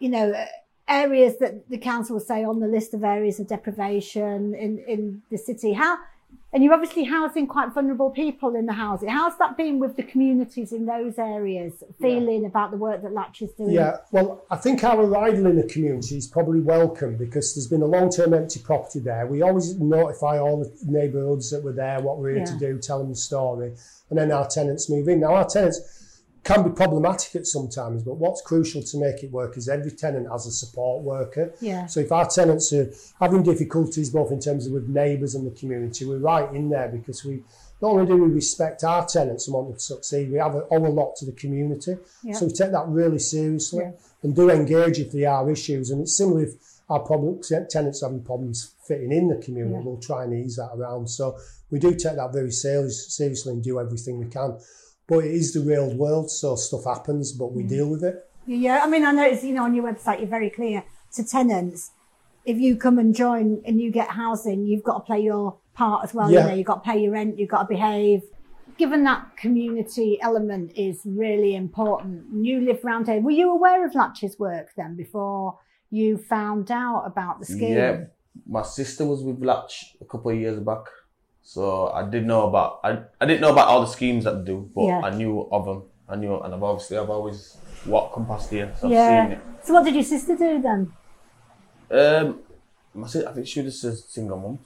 you 0.00 0.08
know, 0.08 0.34
areas 0.88 1.38
that 1.38 1.68
the 1.68 1.78
council 1.78 2.14
will 2.14 2.20
say 2.20 2.44
on 2.44 2.60
the 2.60 2.68
list 2.68 2.94
of 2.94 3.04
areas 3.04 3.40
of 3.40 3.48
deprivation 3.48 4.54
in, 4.54 4.78
in 4.86 5.22
the 5.30 5.38
city. 5.38 5.72
How, 5.72 5.98
and 6.52 6.62
you're 6.62 6.74
obviously 6.74 7.04
housing 7.04 7.46
quite 7.46 7.72
vulnerable 7.72 8.10
people 8.10 8.54
in 8.54 8.66
the 8.66 8.74
housing. 8.74 9.08
How's 9.08 9.36
that 9.38 9.56
been 9.56 9.80
with 9.80 9.96
the 9.96 10.02
communities 10.02 10.72
in 10.72 10.86
those 10.86 11.18
areas 11.18 11.82
feeling 12.00 12.46
about 12.46 12.70
the 12.70 12.76
work 12.76 13.02
that 13.02 13.12
Latch 13.12 13.42
is 13.42 13.52
doing? 13.52 13.70
Yeah, 13.70 13.96
well, 14.12 14.44
I 14.50 14.56
think 14.56 14.84
our 14.84 15.00
arrival 15.00 15.46
in 15.46 15.56
the 15.56 15.66
community 15.66 16.16
is 16.16 16.28
probably 16.28 16.60
welcome 16.60 17.16
because 17.16 17.54
there's 17.54 17.66
been 17.66 17.82
a 17.82 17.86
long 17.86 18.10
term 18.10 18.34
empty 18.34 18.60
property 18.60 19.00
there. 19.00 19.26
We 19.26 19.42
always 19.42 19.80
notify 19.80 20.38
all 20.38 20.62
the 20.62 20.72
neighbourhoods 20.86 21.50
that 21.50 21.64
were 21.64 21.72
there 21.72 22.00
what 22.00 22.18
we're 22.18 22.36
here 22.36 22.46
to 22.46 22.58
do, 22.58 22.78
tell 22.78 22.98
them 23.00 23.08
the 23.08 23.16
story, 23.16 23.74
and 24.10 24.18
then 24.18 24.30
our 24.30 24.46
tenants 24.46 24.88
move 24.88 25.08
in. 25.08 25.20
Now, 25.20 25.34
our 25.34 25.46
tenants 25.46 26.03
can 26.44 26.62
be 26.62 26.70
problematic 26.70 27.34
at 27.36 27.46
sometimes, 27.46 28.02
but 28.02 28.14
what's 28.14 28.42
crucial 28.42 28.82
to 28.82 28.98
make 28.98 29.22
it 29.22 29.30
work 29.32 29.56
is 29.56 29.68
every 29.68 29.90
tenant 29.90 30.30
has 30.30 30.46
a 30.46 30.50
support 30.52 31.02
worker. 31.02 31.52
Yeah. 31.60 31.86
So 31.86 32.00
if 32.00 32.12
our 32.12 32.26
tenants 32.28 32.72
are 32.72 32.90
having 33.18 33.42
difficulties 33.42 34.10
both 34.10 34.30
in 34.30 34.40
terms 34.40 34.66
of 34.66 34.72
with 34.72 34.88
neighbours 34.88 35.34
and 35.34 35.46
the 35.46 35.58
community, 35.58 36.04
we're 36.04 36.18
right 36.18 36.52
in 36.54 36.68
there 36.68 36.88
because 36.88 37.24
we 37.24 37.42
not 37.80 37.92
only 37.92 38.06
do 38.06 38.16
we 38.16 38.28
respect 38.30 38.84
our 38.84 39.04
tenants 39.06 39.46
and 39.46 39.54
want 39.54 39.68
them 39.68 39.74
to 39.76 39.80
succeed, 39.80 40.30
we 40.30 40.38
have 40.38 40.54
a, 40.54 40.66
owe 40.70 40.86
a 40.86 40.88
lot 40.88 41.16
to 41.16 41.24
the 41.24 41.32
community. 41.32 41.96
Yeah. 42.22 42.34
So 42.34 42.46
we 42.46 42.52
take 42.52 42.72
that 42.72 42.86
really 42.88 43.18
seriously 43.18 43.84
Yeah. 43.84 43.92
and 44.22 44.36
do 44.36 44.50
engage 44.50 44.98
if 44.98 45.12
there 45.12 45.30
are 45.30 45.50
issues. 45.50 45.90
And 45.90 46.02
it's 46.02 46.16
similar 46.16 46.42
if 46.44 46.54
our 46.90 47.00
problem, 47.00 47.40
tenants 47.70 48.02
having 48.02 48.22
problems 48.22 48.74
fitting 48.86 49.12
in 49.12 49.28
the 49.28 49.36
community, 49.36 49.76
Yeah. 49.76 49.82
we'll 49.82 49.96
try 49.96 50.24
and 50.24 50.34
ease 50.34 50.56
that 50.56 50.70
around. 50.74 51.08
So 51.08 51.38
we 51.70 51.78
do 51.78 51.94
take 51.94 52.16
that 52.16 52.32
very 52.34 52.52
serious, 52.52 53.16
seriously 53.16 53.52
and 53.54 53.62
do 53.62 53.80
everything 53.80 54.18
we 54.18 54.26
can. 54.26 54.58
But 55.06 55.24
it 55.24 55.32
is 55.32 55.52
the 55.52 55.60
real 55.60 55.94
world, 55.94 56.30
so 56.30 56.56
stuff 56.56 56.84
happens, 56.84 57.32
but 57.32 57.52
we 57.52 57.62
mm. 57.64 57.68
deal 57.68 57.88
with 57.90 58.02
it. 58.04 58.16
Yeah, 58.46 58.80
I 58.82 58.88
mean, 58.88 59.04
I 59.04 59.12
noticed, 59.12 59.44
you 59.44 59.54
know, 59.54 59.64
on 59.64 59.74
your 59.74 59.84
website, 59.84 60.18
you're 60.18 60.28
very 60.28 60.50
clear 60.50 60.84
to 61.14 61.24
tenants. 61.24 61.92
If 62.44 62.58
you 62.58 62.76
come 62.76 62.98
and 62.98 63.14
join 63.14 63.62
and 63.66 63.80
you 63.80 63.90
get 63.90 64.10
housing, 64.10 64.66
you've 64.66 64.82
got 64.82 64.98
to 64.98 65.00
play 65.00 65.20
your 65.20 65.58
part 65.74 66.04
as 66.04 66.14
well. 66.14 66.30
Yeah. 66.30 66.42
You 66.42 66.48
know, 66.48 66.54
you've 66.54 66.66
got 66.66 66.84
to 66.84 66.90
pay 66.90 67.00
your 67.00 67.12
rent, 67.12 67.38
you've 67.38 67.48
got 67.48 67.62
to 67.62 67.68
behave. 67.68 68.22
given 68.76 69.04
that 69.04 69.36
community 69.36 70.18
element 70.20 70.72
is 70.76 71.00
really 71.04 71.54
important, 71.54 72.24
you 72.44 72.60
live 72.60 72.84
around 72.84 73.06
here. 73.06 73.20
Were 73.20 73.30
you 73.30 73.50
aware 73.50 73.86
of 73.86 73.94
Latch's 73.94 74.38
work 74.38 74.70
then 74.76 74.96
before 74.96 75.58
you 75.90 76.16
found 76.16 76.70
out 76.70 77.04
about 77.06 77.40
the 77.40 77.46
scheme? 77.46 77.74
Yeah, 77.74 78.04
my 78.46 78.62
sister 78.62 79.04
was 79.04 79.22
with 79.22 79.42
Latch 79.42 79.96
a 80.00 80.04
couple 80.04 80.30
of 80.30 80.38
years 80.38 80.58
back, 80.60 80.84
so 81.44 81.88
I 81.88 82.08
did 82.08 82.26
know 82.26 82.48
about 82.48 82.80
I, 82.82 82.98
I 83.20 83.26
didn't 83.26 83.42
know 83.42 83.52
about 83.52 83.68
all 83.68 83.80
the 83.82 83.86
schemes 83.86 84.24
that 84.24 84.38
they 84.38 84.44
do, 84.52 84.68
but 84.74 84.84
Yeah. 84.84 85.00
I 85.04 85.10
knew 85.10 85.46
of 85.52 85.64
them. 85.66 85.82
I 86.08 86.16
knew, 86.16 86.38
and 86.40 86.52
I've 86.54 86.62
obviously 86.62 86.98
I've 86.98 87.08
always 87.10 87.56
walked 87.86 88.14
come 88.14 88.26
past 88.26 88.50
here, 88.50 88.74
so 88.78 88.86
I've 88.88 88.92
Yeah. 88.92 89.22
seen 89.24 89.32
it. 89.32 89.40
So 89.64 89.72
what 89.74 89.84
did 89.84 89.94
your 89.94 90.02
sister 90.04 90.36
do 90.36 90.60
then? 90.60 90.92
Um, 91.90 92.40
my 92.94 93.06
sister, 93.06 93.28
I 93.28 93.32
think 93.32 93.46
she 93.46 93.62
was 93.62 93.82
a 93.84 93.94
single 93.96 94.38
mum. 94.38 94.58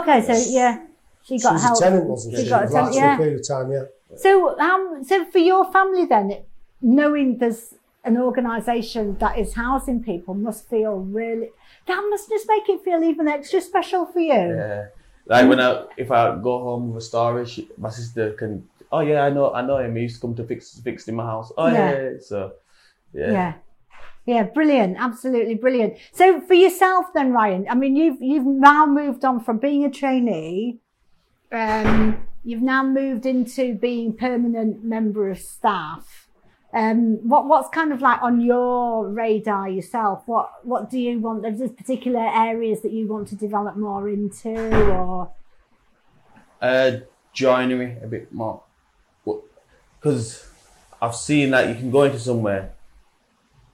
Okay, 0.00 0.20
so 0.22 0.32
yeah, 0.50 0.80
she 1.22 1.38
She 1.38 1.42
got 1.44 1.52
was 1.54 1.62
help. 1.62 1.78
a 1.78 1.80
tenant, 1.80 2.06
wasn't 2.06 2.34
she? 2.36 2.42
She 2.44 2.48
got 2.50 2.64
a 2.64 2.66
For 2.66 2.72
tenant, 2.72 2.94
a 2.94 2.96
yeah. 2.98 3.16
period 3.16 3.40
of 3.40 3.46
time, 3.48 3.70
yeah. 3.72 3.84
So, 4.16 4.58
um, 4.58 5.04
so 5.04 5.24
for 5.26 5.38
your 5.38 5.70
family 5.72 6.06
then, 6.06 6.44
knowing 6.80 7.38
there's 7.38 7.74
an 8.04 8.16
organisation 8.16 9.16
that 9.18 9.38
is 9.38 9.54
housing 9.54 10.02
people 10.02 10.34
must 10.34 10.68
feel 10.68 10.96
really. 10.96 11.50
That 11.86 12.06
must 12.10 12.28
just 12.28 12.46
make 12.48 12.68
it 12.68 12.82
feel 12.84 13.02
even 13.02 13.26
extra 13.28 13.60
special 13.60 14.06
for 14.06 14.20
you. 14.20 14.32
Yeah, 14.56 14.86
like 15.26 15.48
when 15.48 15.60
I 15.60 15.84
if 15.96 16.10
I 16.10 16.36
go 16.36 16.62
home 16.62 16.92
with 16.92 17.02
a 17.02 17.06
story, 17.06 17.46
she, 17.46 17.68
my 17.78 17.90
sister 17.90 18.32
can. 18.32 18.68
Oh 18.92 19.00
yeah, 19.00 19.24
I 19.24 19.30
know, 19.30 19.52
I 19.52 19.62
know 19.62 19.78
him. 19.78 19.96
He 19.96 20.02
used 20.02 20.16
to 20.16 20.20
come 20.20 20.34
to 20.36 20.44
fix 20.44 20.78
fix 20.80 21.08
in 21.08 21.16
my 21.16 21.24
house. 21.24 21.52
Oh 21.58 21.66
yeah, 21.66 21.72
Yeah. 21.72 21.90
yeah, 21.90 22.10
yeah. 22.10 22.18
so 22.20 22.52
yeah. 23.12 23.30
Yeah. 23.32 23.54
Yeah, 24.26 24.42
brilliant, 24.42 24.96
absolutely 24.98 25.54
brilliant. 25.54 25.98
So 26.12 26.40
for 26.40 26.54
yourself 26.54 27.06
then, 27.14 27.32
Ryan, 27.32 27.66
I 27.70 27.74
mean 27.76 27.94
you've 27.94 28.20
you've 28.20 28.46
now 28.46 28.84
moved 28.86 29.24
on 29.24 29.38
from 29.40 29.58
being 29.58 29.84
a 29.84 29.90
trainee, 29.90 30.80
um, 31.52 32.26
you've 32.42 32.62
now 32.62 32.82
moved 32.84 33.24
into 33.24 33.74
being 33.74 34.16
permanent 34.16 34.82
member 34.84 35.30
of 35.30 35.38
staff. 35.38 36.25
Um, 36.72 37.28
what 37.28 37.46
what's 37.46 37.68
kind 37.68 37.92
of 37.92 38.00
like 38.02 38.20
on 38.22 38.40
your 38.40 39.08
radar 39.08 39.68
yourself? 39.68 40.22
What 40.26 40.50
what 40.64 40.90
do 40.90 40.98
you 40.98 41.20
want? 41.20 41.42
There's 41.42 41.70
particular 41.70 42.20
areas 42.20 42.82
that 42.82 42.92
you 42.92 43.06
want 43.06 43.28
to 43.28 43.34
develop 43.36 43.76
more 43.76 44.08
into, 44.08 44.50
or 44.92 45.30
Uh, 46.60 46.98
joinery 47.32 47.96
a 48.02 48.06
bit 48.06 48.32
more, 48.32 48.62
because 50.00 50.48
I've 51.00 51.14
seen 51.14 51.50
that 51.50 51.68
you 51.68 51.74
can 51.74 51.90
go 51.90 52.02
into 52.04 52.18
somewhere, 52.18 52.72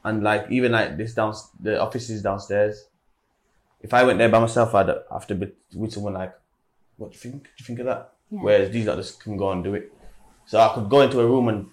and 0.05 0.23
like 0.23 0.47
even 0.51 0.73
like 0.73 0.97
this 0.97 1.15
down 1.15 1.35
the 1.61 1.81
office 1.81 2.11
is 2.11 2.23
downstairs. 2.23 2.87
If 3.81 3.93
I 3.95 4.05
went 4.05 4.19
there 4.19 4.29
by 4.29 4.39
myself, 4.39 4.75
I'd 4.75 4.95
have 5.11 5.27
to 5.27 5.35
be 5.35 5.53
with 5.75 5.93
someone 5.93 6.15
like, 6.15 6.33
what 6.99 7.11
do 7.11 7.15
you 7.17 7.21
think? 7.21 7.43
Do 7.45 7.51
you 7.59 7.65
think 7.67 7.79
of 7.81 7.87
that? 7.87 8.13
Yeah. 8.31 8.41
Whereas 8.41 8.71
these 8.71 8.87
others 8.87 9.13
can 9.13 9.37
go 9.37 9.51
and 9.51 9.65
do 9.65 9.75
it. 9.75 9.93
So 10.47 10.61
I 10.61 10.73
could 10.75 10.89
go 10.89 11.01
into 11.01 11.19
a 11.21 11.27
room 11.27 11.49
and 11.49 11.67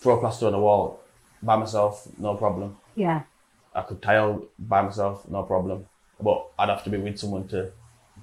throw 0.00 0.18
plaster 0.18 0.46
on 0.46 0.52
the 0.52 0.58
wall 0.58 1.00
by 1.42 1.56
myself, 1.56 2.06
no 2.18 2.34
problem. 2.34 2.76
yeah, 2.94 3.22
I 3.74 3.82
could 3.82 4.00
tile 4.02 4.42
by 4.58 4.82
myself, 4.82 5.28
no 5.28 5.42
problem. 5.42 5.86
But 6.20 6.46
I'd 6.58 6.70
have 6.70 6.82
to 6.84 6.90
be 6.90 6.96
with 6.98 7.18
someone 7.18 7.46
to 7.48 7.72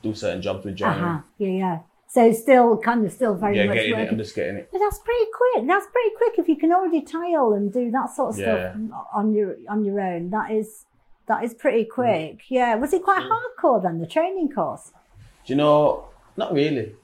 do 0.02 0.14
certain 0.16 0.42
jobs 0.42 0.66
with 0.66 0.76
joinery. 0.76 1.00
huh, 1.00 1.20
yeah, 1.38 1.50
yeah. 1.50 1.80
So 2.08 2.32
still 2.32 2.78
kind 2.78 3.06
of 3.06 3.12
still 3.12 3.36
very 3.36 3.58
Yeah, 3.58 3.66
much 3.66 3.76
getting 3.76 4.00
it. 4.00 4.10
I'm 4.12 4.18
just 4.18 4.36
getting 4.36 4.56
it. 4.58 4.70
But 4.72 4.80
that's 4.80 5.00
pretty 5.00 5.26
quick. 5.36 5.68
That's 5.68 5.86
pretty 5.92 6.12
quick 6.18 6.34
if 6.38 6.48
you 6.48 6.58
can 6.58 6.72
already 6.72 7.02
tile 7.02 7.54
and 7.54 7.74
do 7.74 7.90
that 7.92 8.10
sort 8.16 8.34
of 8.34 8.40
Yeah. 8.40 8.74
stuff 8.74 9.06
on 9.14 9.34
your 9.34 9.56
on 9.70 9.84
your 9.84 10.00
own. 10.00 10.30
That 10.30 10.52
is 10.52 10.86
that 11.28 11.44
is 11.44 11.54
pretty 11.54 11.86
mm. 11.86 11.90
quick. 11.90 12.42
Yeah. 12.50 12.76
Was 12.76 12.94
it 12.94 13.04
quite 13.04 13.24
hardcore 13.24 13.82
then 13.82 14.00
the 14.00 14.08
training 14.08 14.50
course? 14.50 14.92
Do 15.46 15.54
you 15.54 15.58
know? 15.58 16.06
Not 16.38 16.54
really. 16.54 16.96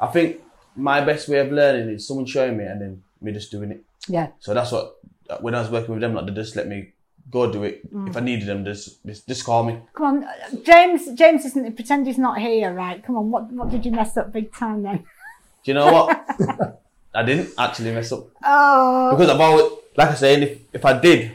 I 0.00 0.06
think 0.08 0.40
my 0.76 1.00
best 1.04 1.28
way 1.28 1.38
of 1.38 1.50
learning 1.50 1.88
is 1.94 2.06
someone 2.06 2.26
showing 2.26 2.56
me 2.56 2.64
and 2.64 2.80
then 2.80 3.02
me 3.20 3.32
just 3.32 3.50
doing 3.50 3.70
it. 3.72 3.82
Yeah. 4.08 4.28
So 4.40 4.54
that's 4.54 4.72
what 4.72 4.96
when 5.40 5.54
I 5.54 5.60
was 5.60 5.70
working 5.70 5.92
with 5.94 6.00
them, 6.00 6.14
like 6.14 6.26
they 6.26 6.32
just 6.32 6.56
let 6.56 6.68
me 6.68 6.92
go 7.30 7.50
do 7.50 7.64
it. 7.64 7.92
Mm. 7.92 8.08
If 8.10 8.16
I 8.16 8.20
needed 8.20 8.46
them, 8.46 8.64
just 8.64 9.04
just, 9.06 9.26
just 9.26 9.44
call 9.44 9.64
me. 9.64 9.78
Come 9.94 10.06
on, 10.06 10.26
James. 10.64 11.08
James 11.14 11.44
isn't 11.46 11.74
pretend 11.74 12.06
he's 12.06 12.18
not 12.18 12.38
here, 12.38 12.72
right? 12.72 13.02
Come 13.04 13.16
on. 13.16 13.30
What 13.30 13.50
what 13.52 13.70
did 13.70 13.84
you 13.86 13.92
mess 13.92 14.16
up 14.16 14.32
big 14.32 14.52
time 14.52 14.82
then? 14.82 14.98
Do 14.98 15.70
you 15.70 15.74
know 15.74 15.90
what? 15.92 16.80
I 17.14 17.22
didn't 17.22 17.50
actually 17.56 17.92
mess 17.92 18.10
up 18.12 18.26
Oh. 18.44 19.10
because 19.12 19.30
I've 19.30 19.40
always, 19.40 19.70
like 19.96 20.10
I 20.10 20.14
said, 20.14 20.42
if 20.42 20.58
if 20.72 20.84
I 20.84 20.98
did, 20.98 21.32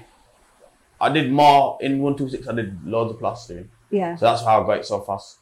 I 1.01 1.09
did 1.09 1.31
more 1.31 1.77
in 1.81 1.99
one 1.99 2.15
two 2.15 2.29
six. 2.29 2.47
I 2.47 2.53
did 2.53 2.85
loads 2.85 3.11
of 3.13 3.19
plastering. 3.19 3.69
Yeah. 3.89 4.15
So 4.17 4.25
that's 4.25 4.43
how 4.43 4.61
I 4.61 4.65
got 4.67 4.77
it 4.79 4.85
so 4.85 4.99
fast. 5.01 5.37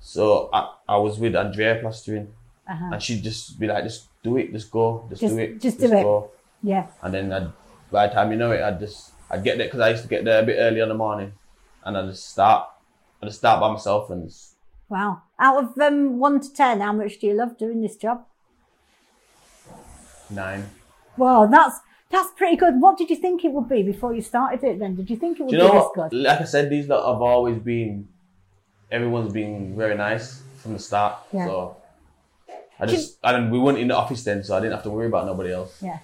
So 0.00 0.48
I, 0.52 0.72
I 0.88 0.96
was 0.96 1.18
with 1.18 1.36
Andrea 1.36 1.78
plastering, 1.80 2.32
Uh-huh. 2.68 2.90
and 2.94 3.02
she'd 3.02 3.22
just 3.22 3.58
be 3.60 3.66
like, 3.66 3.84
"Just 3.84 4.08
do 4.22 4.36
it, 4.36 4.52
just 4.52 4.70
go, 4.70 5.06
just, 5.08 5.20
Just- 5.20 5.34
do 5.34 5.40
it, 5.42 5.60
just 5.60 5.78
do 5.80 5.86
it." 5.86 6.02
go." 6.02 6.30
Yeah. 6.62 6.86
And 7.02 7.12
then 7.14 7.32
I'd, 7.32 7.52
by 7.90 8.06
the 8.06 8.14
time 8.14 8.30
you 8.30 8.36
know 8.38 8.52
it, 8.52 8.62
I'd 8.62 8.78
just 8.80 9.12
I'd 9.30 9.42
get 9.44 9.58
there 9.58 9.66
because 9.66 9.80
I 9.80 9.90
used 9.90 10.02
to 10.02 10.08
get 10.08 10.24
there 10.24 10.42
a 10.42 10.46
bit 10.46 10.56
early 10.58 10.80
in 10.80 10.88
the 10.88 10.94
morning, 10.94 11.32
and 11.84 11.96
I'd 11.96 12.06
just 12.10 12.28
start. 12.30 12.68
I'd 13.20 13.26
just 13.26 13.38
start 13.38 13.60
by 13.60 13.70
myself 13.70 14.10
and 14.10 14.28
just, 14.28 14.56
Wow. 14.88 15.22
Out 15.38 15.62
of 15.64 15.78
um, 15.78 16.18
one 16.18 16.40
to 16.40 16.52
ten, 16.52 16.80
how 16.80 16.92
much 16.92 17.18
do 17.18 17.26
you 17.26 17.34
love 17.34 17.56
doing 17.56 17.80
this 17.80 17.96
job? 17.96 18.24
nine. 20.30 20.64
Wow, 21.16 21.46
that's 21.46 21.78
that's 22.10 22.30
pretty 22.36 22.56
good. 22.56 22.80
What 22.80 22.96
did 22.98 23.10
you 23.10 23.16
think 23.16 23.44
it 23.44 23.52
would 23.52 23.68
be 23.68 23.82
before 23.82 24.14
you 24.14 24.22
started 24.22 24.62
it? 24.64 24.78
Then 24.78 24.94
did 24.94 25.10
you 25.10 25.16
think 25.16 25.38
it 25.40 25.42
would 25.44 25.50
Do 25.50 25.56
you 25.56 25.62
know 25.62 25.70
be 25.72 25.78
this 25.78 25.88
what? 25.94 26.10
good? 26.10 26.16
Like 26.18 26.40
I 26.40 26.44
said, 26.44 26.70
these 26.70 26.88
lot 26.88 27.12
have 27.12 27.22
always 27.22 27.58
been. 27.58 28.08
Everyone's 28.90 29.32
been 29.32 29.74
very 29.76 29.96
nice 29.96 30.42
from 30.58 30.74
the 30.74 30.78
start. 30.78 31.16
Yeah. 31.32 31.46
So 31.46 31.76
I 32.80 32.86
just 32.86 33.18
and 33.22 33.50
we 33.52 33.58
weren't 33.58 33.78
in 33.78 33.88
the 33.88 33.96
office 33.96 34.24
then, 34.24 34.42
so 34.42 34.56
I 34.56 34.60
didn't 34.60 34.72
have 34.74 34.82
to 34.84 34.90
worry 34.90 35.06
about 35.06 35.26
nobody 35.26 35.52
else. 35.52 35.80
Yeah. 35.82 35.98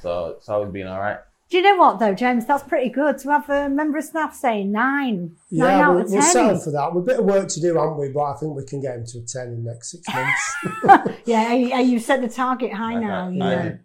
So 0.00 0.34
it's 0.38 0.48
always 0.48 0.72
been 0.72 0.86
all 0.86 0.98
right. 1.00 1.18
Do 1.50 1.58
you 1.58 1.62
know 1.64 1.76
what 1.76 1.98
though, 1.98 2.14
James? 2.14 2.46
That's 2.46 2.62
pretty 2.62 2.88
good 2.88 3.18
to 3.18 3.28
have 3.30 3.50
a 3.50 3.68
member 3.68 3.98
of 3.98 4.04
staff 4.04 4.34
saying 4.34 4.72
nine, 4.72 5.36
nine 5.50 5.78
Yeah, 5.78 5.86
out 5.88 5.94
we'll, 5.94 6.04
of 6.04 6.10
we'll 6.10 6.22
ten. 6.22 6.32
settle 6.32 6.58
for 6.58 6.70
that. 6.70 6.94
We've 6.94 7.02
a 7.02 7.06
bit 7.06 7.18
of 7.18 7.24
work 7.26 7.48
to 7.48 7.60
do, 7.60 7.74
haven't 7.76 7.98
we? 7.98 8.08
But 8.08 8.22
I 8.22 8.34
think 8.38 8.56
we 8.56 8.64
can 8.64 8.80
get 8.80 8.96
him 8.96 9.04
to 9.06 9.18
a 9.18 9.22
10 9.22 9.46
in 9.48 9.64
the 9.64 9.70
next 9.70 9.90
six 9.90 10.02
months. 10.08 11.18
Yeah, 11.26 11.52
you, 11.52 11.76
you 11.76 11.98
set 11.98 12.22
the 12.22 12.28
target 12.28 12.72
high 12.72 12.94
Like, 12.94 13.02
now. 13.02 13.26
I- 13.26 13.30
You 13.30 13.42
I 13.42 13.54
know, 13.56 13.62
did- 13.64 13.80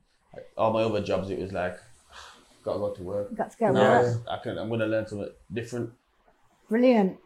all 0.57 0.71
my 0.71 0.83
other 0.83 1.01
jobs, 1.01 1.29
it 1.29 1.39
was 1.39 1.51
like, 1.51 1.77
gotta 2.63 2.79
go 2.79 2.93
to 2.93 3.03
work. 3.03 3.35
got 3.35 3.51
to 3.51 3.57
go 3.57 3.71
No, 3.73 3.99
with 4.01 4.15
it. 4.15 4.21
I 4.29 4.37
can. 4.37 4.57
I'm 4.57 4.69
gonna 4.69 4.85
learn 4.87 5.05
something 5.05 5.29
different. 5.51 5.89
Brilliant. 6.69 7.17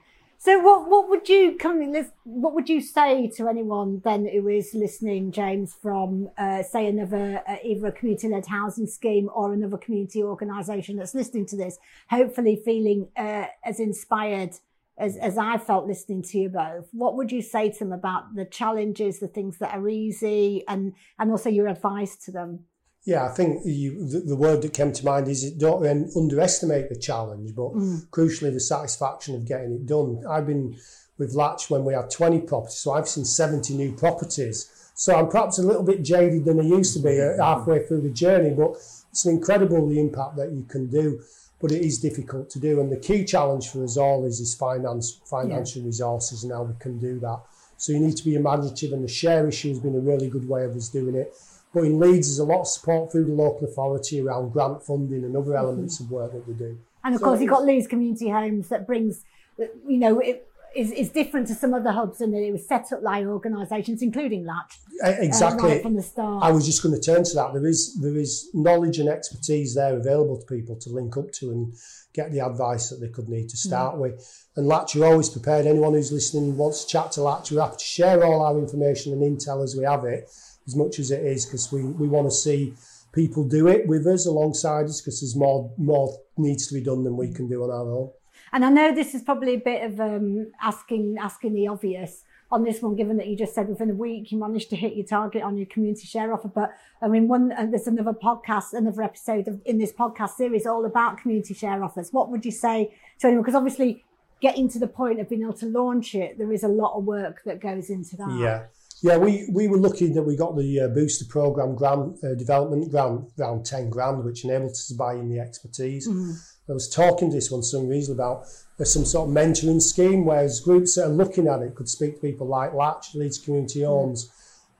So, 0.43 0.57
what 0.57 0.89
what 0.89 1.07
would 1.07 1.29
you 1.29 1.55
come? 1.55 1.93
What 2.23 2.55
would 2.55 2.67
you 2.67 2.81
say 2.81 3.27
to 3.37 3.47
anyone 3.47 4.01
then 4.03 4.27
who 4.27 4.47
is 4.47 4.73
listening, 4.73 5.31
James, 5.31 5.75
from 5.79 6.31
uh, 6.35 6.63
say 6.63 6.87
another 6.87 7.43
uh, 7.47 7.57
either 7.63 7.85
a 7.85 7.91
community-led 7.91 8.47
housing 8.47 8.87
scheme 8.87 9.29
or 9.35 9.53
another 9.53 9.77
community 9.77 10.23
organisation 10.23 10.95
that's 10.95 11.13
listening 11.13 11.45
to 11.45 11.55
this, 11.55 11.77
hopefully 12.09 12.59
feeling 12.65 13.09
uh, 13.15 13.45
as 13.63 13.79
inspired 13.79 14.55
as 14.97 15.15
as 15.17 15.37
I 15.37 15.59
felt 15.59 15.85
listening 15.85 16.23
to 16.23 16.39
you 16.39 16.49
both? 16.49 16.89
What 16.91 17.17
would 17.17 17.31
you 17.31 17.43
say 17.43 17.69
to 17.69 17.77
them 17.77 17.93
about 17.93 18.33
the 18.33 18.45
challenges, 18.45 19.19
the 19.19 19.27
things 19.27 19.59
that 19.59 19.75
are 19.75 19.89
easy, 19.89 20.63
and 20.67 20.93
and 21.19 21.29
also 21.29 21.51
your 21.51 21.67
advice 21.67 22.15
to 22.25 22.31
them? 22.31 22.65
Yeah, 23.03 23.25
I 23.25 23.29
think 23.29 23.61
you, 23.65 24.07
the, 24.07 24.19
the 24.19 24.35
word 24.35 24.61
that 24.61 24.73
came 24.73 24.93
to 24.93 25.05
mind 25.05 25.27
is 25.27 25.43
it 25.43 25.57
don't 25.57 25.85
un- 25.85 26.11
underestimate 26.15 26.89
the 26.89 26.95
challenge, 26.95 27.55
but 27.55 27.73
crucially 28.11 28.53
the 28.53 28.59
satisfaction 28.59 29.33
of 29.35 29.47
getting 29.47 29.71
it 29.73 29.85
done. 29.87 30.23
I've 30.29 30.45
been 30.45 30.77
with 31.17 31.33
Latch 31.33 31.69
when 31.69 31.83
we 31.83 31.93
had 31.93 32.11
20 32.11 32.41
properties, 32.41 32.77
so 32.77 32.93
I've 32.93 33.07
seen 33.07 33.25
70 33.25 33.75
new 33.75 33.91
properties. 33.93 34.69
So 34.93 35.15
I'm 35.15 35.29
perhaps 35.29 35.57
a 35.57 35.63
little 35.63 35.83
bit 35.83 36.03
jaded 36.03 36.45
than 36.45 36.59
I 36.59 36.63
used 36.63 36.95
to 36.95 37.01
be 37.01 37.19
uh, 37.19 37.43
halfway 37.43 37.85
through 37.85 38.01
the 38.01 38.09
journey, 38.09 38.51
but 38.51 38.71
it's 39.09 39.25
incredible 39.25 39.87
the 39.87 39.99
impact 39.99 40.35
that 40.37 40.51
you 40.51 40.63
can 40.69 40.87
do. 40.87 41.21
But 41.59 41.71
it 41.71 41.83
is 41.83 41.99
difficult 41.99 42.49
to 42.51 42.59
do, 42.59 42.79
and 42.81 42.91
the 42.91 42.97
key 42.97 43.23
challenge 43.23 43.69
for 43.69 43.83
us 43.83 43.95
all 43.95 44.25
is 44.25 44.39
is 44.39 44.55
finance, 44.55 45.21
financial 45.25 45.83
resources, 45.83 46.43
and 46.43 46.51
how 46.51 46.63
we 46.63 46.73
can 46.79 46.97
do 46.97 47.19
that. 47.19 47.39
So 47.77 47.93
you 47.93 47.99
need 47.99 48.17
to 48.17 48.25
be 48.25 48.33
imaginative, 48.35 48.93
and 48.93 49.03
the 49.03 49.07
share 49.07 49.47
issue 49.47 49.69
has 49.69 49.79
been 49.79 49.95
a 49.95 49.99
really 49.99 50.27
good 50.27 50.47
way 50.49 50.65
of 50.65 50.75
us 50.75 50.89
doing 50.89 51.15
it. 51.15 51.35
But 51.73 51.85
in 51.85 51.99
Leeds, 51.99 52.27
there's 52.27 52.39
a 52.39 52.43
lot 52.43 52.61
of 52.61 52.67
support 52.67 53.11
through 53.11 53.25
the 53.25 53.33
local 53.33 53.67
authority 53.67 54.19
around 54.21 54.51
grant 54.51 54.83
funding 54.83 55.23
and 55.23 55.35
other 55.37 55.55
elements 55.55 55.99
of 55.99 56.11
work 56.11 56.33
that 56.33 56.47
we 56.47 56.53
do. 56.53 56.77
And 57.03 57.15
of 57.15 57.19
So 57.19 57.25
course, 57.25 57.39
you've 57.41 57.49
got 57.49 57.63
Leeds 57.65 57.87
Community 57.87 58.29
Homes 58.29 58.67
that 58.69 58.85
brings, 58.85 59.23
you 59.57 59.97
know, 59.97 60.19
it 60.19 60.47
is, 60.75 60.91
is 60.91 61.09
different 61.09 61.47
to 61.47 61.55
some 61.55 61.73
other 61.73 61.91
hubs 61.91 62.21
and 62.21 62.33
it 62.35 62.51
was 62.51 62.67
set 62.67 62.91
up 62.93 63.01
like 63.01 63.25
organisations, 63.25 64.01
including 64.01 64.45
Latch, 64.45 64.79
E- 64.95 65.07
uh, 65.07 65.11
Exactly. 65.19 65.69
right 65.69 65.81
from 65.81 65.95
the 65.95 66.01
start. 66.01 66.43
I 66.43 66.51
was 66.51 66.65
just 66.65 66.83
going 66.83 66.93
to 66.95 67.01
turn 67.01 67.23
to 67.23 67.33
that. 67.35 67.53
There 67.53 67.65
is 67.65 67.95
there 68.01 68.15
is 68.15 68.49
knowledge 68.53 68.99
and 68.99 69.09
expertise 69.09 69.73
there 69.75 69.95
available 69.97 70.39
to 70.39 70.45
people 70.45 70.75
to 70.77 70.89
link 70.89 71.17
up 71.17 71.31
to 71.33 71.51
and 71.51 71.73
get 72.13 72.31
the 72.31 72.39
advice 72.39 72.89
that 72.89 72.97
they 72.97 73.07
could 73.09 73.29
need 73.29 73.47
to 73.49 73.57
start 73.57 73.97
with. 73.97 74.47
And 74.57 74.67
Latch 74.67 74.95
are 74.97 75.05
always 75.05 75.29
prepared. 75.29 75.65
Anyone 75.65 75.93
who's 75.93 76.11
listening 76.11 76.49
and 76.49 76.57
wants 76.57 76.83
to 76.83 76.89
chat 76.89 77.11
to 77.13 77.21
Latch, 77.21 77.51
we're 77.51 77.61
happy 77.61 77.77
to 77.77 77.83
share 77.85 78.23
all 78.23 78.41
our 78.41 78.57
information 78.59 79.13
and 79.13 79.21
intel 79.21 79.63
as 79.63 79.75
we 79.77 79.83
have 79.85 80.03
it, 80.03 80.29
as 80.71 80.75
much 80.77 80.99
as 80.99 81.11
it 81.11 81.23
is, 81.25 81.45
because 81.45 81.71
we, 81.71 81.81
we 81.83 82.07
want 82.07 82.27
to 82.27 82.35
see 82.45 82.73
people 83.11 83.43
do 83.43 83.67
it 83.67 83.87
with 83.87 84.07
us 84.07 84.25
alongside 84.25 84.85
us, 84.85 85.01
because 85.01 85.19
there's 85.19 85.35
more 85.35 85.71
more 85.77 86.17
needs 86.37 86.67
to 86.67 86.73
be 86.73 86.81
done 86.81 87.03
than 87.03 87.17
we 87.17 87.29
can 87.33 87.47
do 87.49 87.63
on 87.63 87.69
our 87.69 87.91
own. 87.91 88.09
And 88.53 88.63
I 88.63 88.69
know 88.69 88.93
this 88.93 89.13
is 89.13 89.21
probably 89.21 89.55
a 89.55 89.59
bit 89.59 89.83
of 89.83 89.99
um, 89.99 90.51
asking 90.61 91.17
asking 91.19 91.53
the 91.53 91.67
obvious, 91.67 92.23
on 92.51 92.63
this 92.63 92.81
one, 92.81 92.95
given 92.95 93.17
that 93.17 93.27
you 93.27 93.35
just 93.37 93.53
said 93.53 93.67
within 93.67 93.89
a 93.89 93.93
week 93.93 94.31
you 94.31 94.37
managed 94.39 94.69
to 94.69 94.75
hit 94.75 94.95
your 94.95 95.05
target 95.05 95.43
on 95.43 95.57
your 95.57 95.67
community 95.67 96.05
share 96.05 96.33
offer. 96.33 96.49
But 96.49 96.71
I 97.01 97.07
mean, 97.07 97.27
one 97.27 97.51
and 97.51 97.73
there's 97.73 97.87
another 97.87 98.13
podcast, 98.13 98.73
another 98.73 99.03
episode 99.03 99.47
of, 99.47 99.61
in 99.65 99.77
this 99.77 99.91
podcast 99.91 100.31
series 100.31 100.65
all 100.65 100.85
about 100.85 101.17
community 101.21 101.53
share 101.53 101.83
offers. 101.83 102.11
What 102.11 102.29
would 102.29 102.45
you 102.45 102.51
say 102.51 102.95
to 103.19 103.27
anyone? 103.27 103.43
Because 103.43 103.55
obviously, 103.55 104.03
getting 104.41 104.67
to 104.69 104.79
the 104.79 104.87
point 104.87 105.19
of 105.19 105.29
being 105.29 105.43
able 105.43 105.53
to 105.53 105.67
launch 105.67 106.15
it, 106.15 106.37
there 106.37 106.51
is 106.51 106.63
a 106.63 106.73
lot 106.81 106.97
of 106.97 107.03
work 107.03 107.43
that 107.45 107.61
goes 107.61 107.89
into 107.89 108.15
that. 108.17 108.37
Yeah. 108.39 108.63
Yeah, 109.03 109.17
we, 109.17 109.47
we 109.51 109.67
were 109.67 109.77
lucky 109.77 110.11
that 110.13 110.21
we 110.21 110.35
got 110.35 110.55
the 110.55 110.81
uh, 110.81 110.87
booster 110.89 111.25
program 111.25 111.75
grant 111.75 112.23
uh, 112.23 112.35
development 112.35 112.91
grant 112.91 113.29
around 113.39 113.65
ten 113.65 113.89
grand, 113.89 114.23
which 114.23 114.43
enabled 114.45 114.71
us 114.71 114.87
to 114.89 114.93
buy 114.95 115.15
in 115.15 115.27
the 115.29 115.39
expertise. 115.39 116.07
Mm-hmm. 116.07 116.31
I 116.69 116.73
was 116.73 116.87
talking 116.87 117.29
to 117.31 117.35
this 117.35 117.49
one 117.51 117.63
some 117.63 117.87
reason 117.87 118.13
about 118.13 118.45
there's 118.77 118.93
some 118.93 119.03
sort 119.05 119.27
of 119.29 119.35
mentoring 119.35 119.81
scheme, 119.81 120.23
whereas 120.25 120.59
groups 120.61 120.95
that 120.95 121.05
are 121.05 121.09
looking 121.09 121.47
at 121.47 121.61
it 121.61 121.75
could 121.75 121.89
speak 121.89 122.15
to 122.15 122.21
people 122.21 122.47
like 122.47 122.73
Latch, 122.73 123.15
Leeds 123.15 123.39
Community 123.39 123.81
Homes, 123.83 124.31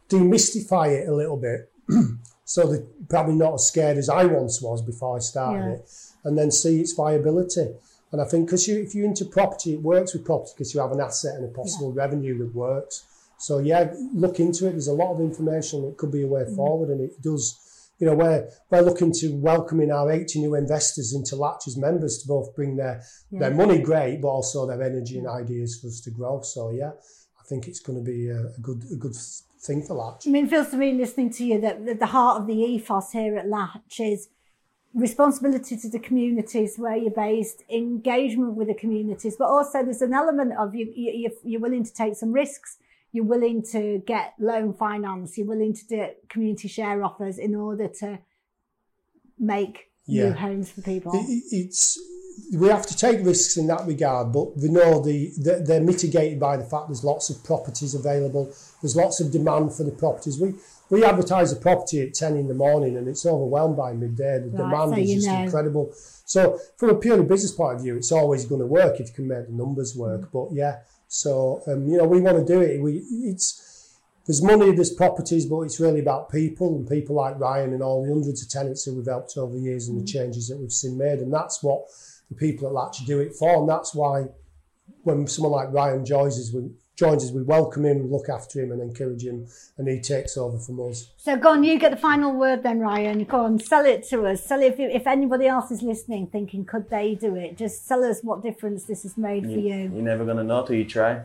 demystify 0.10 1.02
it 1.02 1.08
a 1.10 1.14
little 1.16 1.38
bit, 1.38 1.72
so 2.46 2.68
they're 2.72 2.86
probably 3.10 3.36
not 3.36 3.56
as 3.56 3.68
scared 3.68 3.98
as 3.98 4.10
I 4.10 4.26
once 4.26 4.62
was 4.62 4.82
before 4.82 5.18
I 5.18 5.20
started 5.20 5.66
Yeah. 5.66 5.74
it, 5.78 5.90
and 6.24 6.38
then 6.38 6.52
see 6.52 6.80
its 6.80 6.94
viability. 6.94 7.74
And 8.12 8.22
I 8.22 8.26
think 8.26 8.48
because 8.48 8.68
you, 8.68 8.82
if 8.82 8.94
you're 8.94 9.06
into 9.06 9.26
property, 9.26 9.74
it 9.74 9.82
works 9.82 10.14
with 10.14 10.26
property 10.26 10.52
because 10.56 10.74
you 10.74 10.82
have 10.82 10.92
an 10.92 11.00
asset 11.00 11.36
and 11.36 11.46
a 11.46 11.48
possible 11.48 11.92
revenue 11.94 12.38
that 12.40 12.54
works. 12.54 13.06
So 13.42 13.58
yeah, 13.58 13.92
look 14.14 14.40
into 14.40 14.68
it. 14.68 14.72
There's 14.72 14.88
a 14.88 14.94
lot 14.94 15.14
of 15.14 15.20
information. 15.20 15.84
It 15.86 15.98
could 15.98 16.12
be 16.12 16.22
a 16.22 16.28
way 16.28 16.42
mm-hmm. 16.42 16.56
forward, 16.56 16.90
and 16.90 17.02
it 17.02 17.22
does. 17.22 17.58
You 17.98 18.08
know, 18.08 18.16
we're 18.16 18.48
we're 18.70 18.82
looking 18.82 19.12
to 19.14 19.36
welcoming 19.36 19.92
our 19.92 20.12
80 20.12 20.40
new 20.42 20.56
investors 20.56 21.14
into 21.14 21.36
Latch 21.36 21.68
as 21.68 21.78
members 21.78 22.20
to 22.20 22.28
both 22.28 22.56
bring 22.56 22.76
their 22.76 23.04
their 23.32 23.52
money 23.52 23.80
great, 23.80 24.22
but 24.22 24.28
also 24.28 24.68
their 24.68 24.82
energy 24.82 25.18
and 25.18 25.28
mm-hmm. 25.28 25.44
ideas 25.44 25.80
for 25.80 25.88
us 25.88 26.02
to 26.02 26.12
grow. 26.12 26.42
So 26.42 26.70
yeah, 26.70 26.92
I 27.40 27.44
think 27.48 27.68
it's 27.68 27.80
going 27.80 27.98
to 27.98 28.04
be 28.04 28.30
a, 28.30 28.46
a 28.46 28.60
good 28.62 28.84
a 28.92 28.96
good 28.96 29.16
thing 29.16 29.84
for 29.84 29.96
Latch. 29.96 30.28
I 30.28 30.30
mean, 30.30 30.46
it 30.46 30.50
feels 30.50 30.70
to 30.70 30.78
me 30.78 30.94
listening 30.94 31.32
to 31.32 31.46
you 31.46 31.62
that 31.62 31.86
that 31.86 32.00
the 32.00 32.08
heart 32.08 32.42
of 32.42 32.48
the 32.48 32.54
ethos 32.54 33.12
here 33.12 33.38
at 33.38 33.48
Latch 33.48 34.00
is 34.00 34.30
responsibility 34.94 35.78
to 35.78 35.90
the 35.90 36.00
communities 36.00 36.76
where 36.78 36.98
you're 36.98 37.12
based, 37.12 37.64
engagement 37.70 38.56
with 38.56 38.68
the 38.68 38.74
communities, 38.74 39.36
but 39.38 39.46
also 39.46 39.84
there's 39.84 40.02
an 40.02 40.14
element 40.14 40.54
of 40.60 40.76
you, 40.76 40.92
you 40.96 41.32
you're 41.44 41.62
willing 41.62 41.84
to 41.84 41.94
take 41.94 42.16
some 42.16 42.32
risks. 42.32 42.78
You're 43.12 43.26
willing 43.26 43.62
to 43.72 44.02
get 44.06 44.34
loan 44.40 44.74
finance. 44.74 45.38
You're 45.38 45.48
willing 45.48 45.74
to 45.74 45.86
do 45.88 46.06
community 46.30 46.68
share 46.68 47.04
offers 47.04 47.38
in 47.38 47.56
order 47.56 47.88
to 48.00 48.20
make 49.40 49.90
new 50.08 50.32
homes 50.32 50.72
for 50.72 50.82
people. 50.82 51.12
It- 51.16 51.30
it- 51.30 51.44
it's 51.52 52.00
we 52.58 52.70
have 52.70 52.86
to 52.88 52.96
take 52.98 53.24
risks 53.26 53.58
in 53.58 53.68
that 53.68 53.86
regard, 53.86 54.32
but 54.32 54.58
we 54.58 54.70
know 54.70 55.02
the, 55.02 55.32
the 55.38 55.64
they're 55.66 55.82
mitigated 55.82 56.40
by 56.40 56.56
the 56.58 56.64
fact 56.64 56.88
there's 56.88 57.04
lots 57.04 57.30
of 57.30 57.44
properties 57.44 57.94
available. 57.94 58.46
There's 58.82 58.96
lots 58.96 59.20
of 59.20 59.32
demand 59.32 59.74
for 59.74 59.84
the 59.84 59.92
properties. 59.92 60.40
We 60.40 60.56
we 60.90 61.04
advertise 61.06 61.52
a 61.52 61.56
property 61.58 62.02
at 62.02 62.14
ten 62.14 62.36
in 62.38 62.48
the 62.48 62.54
morning, 62.54 62.98
and 62.98 63.08
it's 63.08 63.26
overwhelmed 63.26 63.76
by 63.78 63.94
midday. 63.94 64.40
The 64.40 64.50
Right, 64.50 64.58
demand 64.58 64.92
so 64.96 64.98
is 65.02 65.14
just 65.14 65.28
know. 65.28 65.44
incredible. 65.44 65.92
So 66.26 66.58
from 66.78 66.90
a 66.90 66.96
purely 66.96 67.26
business 67.26 67.52
point 67.52 67.76
of 67.78 67.82
view, 67.84 67.96
it's 67.98 68.12
always 68.12 68.46
going 68.46 68.62
to 68.62 68.68
work 68.68 69.00
if 69.00 69.10
you 69.10 69.14
can 69.14 69.28
make 69.28 69.48
the 69.48 69.54
numbers 69.54 69.96
work. 69.96 70.22
Mm. 70.22 70.32
But 70.32 70.54
yeah, 70.54 70.80
so 71.14 71.62
um, 71.68 71.86
you 71.90 71.98
know 71.98 72.06
we 72.06 72.22
want 72.22 72.38
to 72.38 72.46
do 72.46 72.62
it. 72.62 72.82
We 72.82 73.04
it's 73.10 73.98
there's 74.26 74.42
money, 74.42 74.72
there's 74.72 74.94
properties, 74.94 75.46
but 75.46 75.62
it's 75.62 75.78
really 75.78 76.00
about 76.00 76.32
people 76.32 76.78
and 76.78 76.88
people 76.88 77.18
like 77.18 77.38
Ryan 77.38 77.74
and 77.74 77.84
all 77.84 78.02
the 78.02 78.10
hundreds 78.10 78.42
of 78.42 78.50
tenants 78.50 78.86
who 78.86 78.96
we've 78.96 79.06
helped 79.06 79.36
over 79.36 79.54
the 79.54 79.62
years 79.62 79.90
and 79.90 80.00
the 80.00 80.06
changes 80.06 80.48
that 80.48 80.58
we've 80.58 80.72
seen 80.72 80.98
made. 80.98 81.20
And 81.20 81.34
that's 81.34 81.62
what 81.62 81.82
the 82.30 82.36
people 82.36 82.66
at 82.68 82.74
Latch 82.74 83.06
do 83.06 83.20
it 83.20 83.36
for. 83.36 83.60
And 83.60 83.68
that's 83.68 83.94
why 83.94 84.28
when 85.04 85.28
someone 85.28 85.52
like 85.52 85.74
Ryan 85.74 86.06
joins 86.06 86.40
us, 86.40 86.54
we, 86.54 86.70
joins 87.02 87.24
us, 87.24 87.32
we 87.32 87.42
welcome 87.42 87.84
him, 87.84 88.12
look 88.12 88.30
after 88.30 88.62
him 88.62 88.72
and 88.72 88.80
encourage 88.80 89.24
him, 89.24 89.48
and 89.78 89.88
he 89.88 90.00
takes 90.00 90.38
over 90.38 90.60
from 90.60 90.80
us. 90.88 91.10
So 91.18 91.36
go 91.36 91.50
on, 91.54 91.64
you 91.64 91.80
get 91.80 91.90
the 91.90 91.98
final 91.98 92.32
word 92.32 92.62
then, 92.62 92.80
Ryan. 92.80 93.24
Go 93.24 93.44
on, 93.46 93.58
sell 93.58 93.86
it 93.86 94.08
to 94.10 94.28
us. 94.28 94.46
Sell 94.46 94.62
it 94.62 94.74
if, 94.74 94.80
if 94.80 95.08
anybody 95.08 95.48
else 95.48 95.72
is 95.72 95.82
listening, 95.82 96.28
thinking 96.28 96.64
could 96.64 96.92
they 96.92 97.16
do 97.16 97.36
it? 97.36 97.58
Just 97.58 97.88
tell 97.88 98.04
us 98.04 98.22
what 98.22 98.44
difference 98.44 98.84
this 98.84 99.02
has 99.02 99.18
made 99.18 99.46
for 99.46 99.50
you. 99.50 99.90
You're 99.92 100.10
never 100.14 100.26
gonna 100.26 100.44
know 100.44 100.64
till 100.64 100.76
you 100.76 100.86
try. 100.86 101.24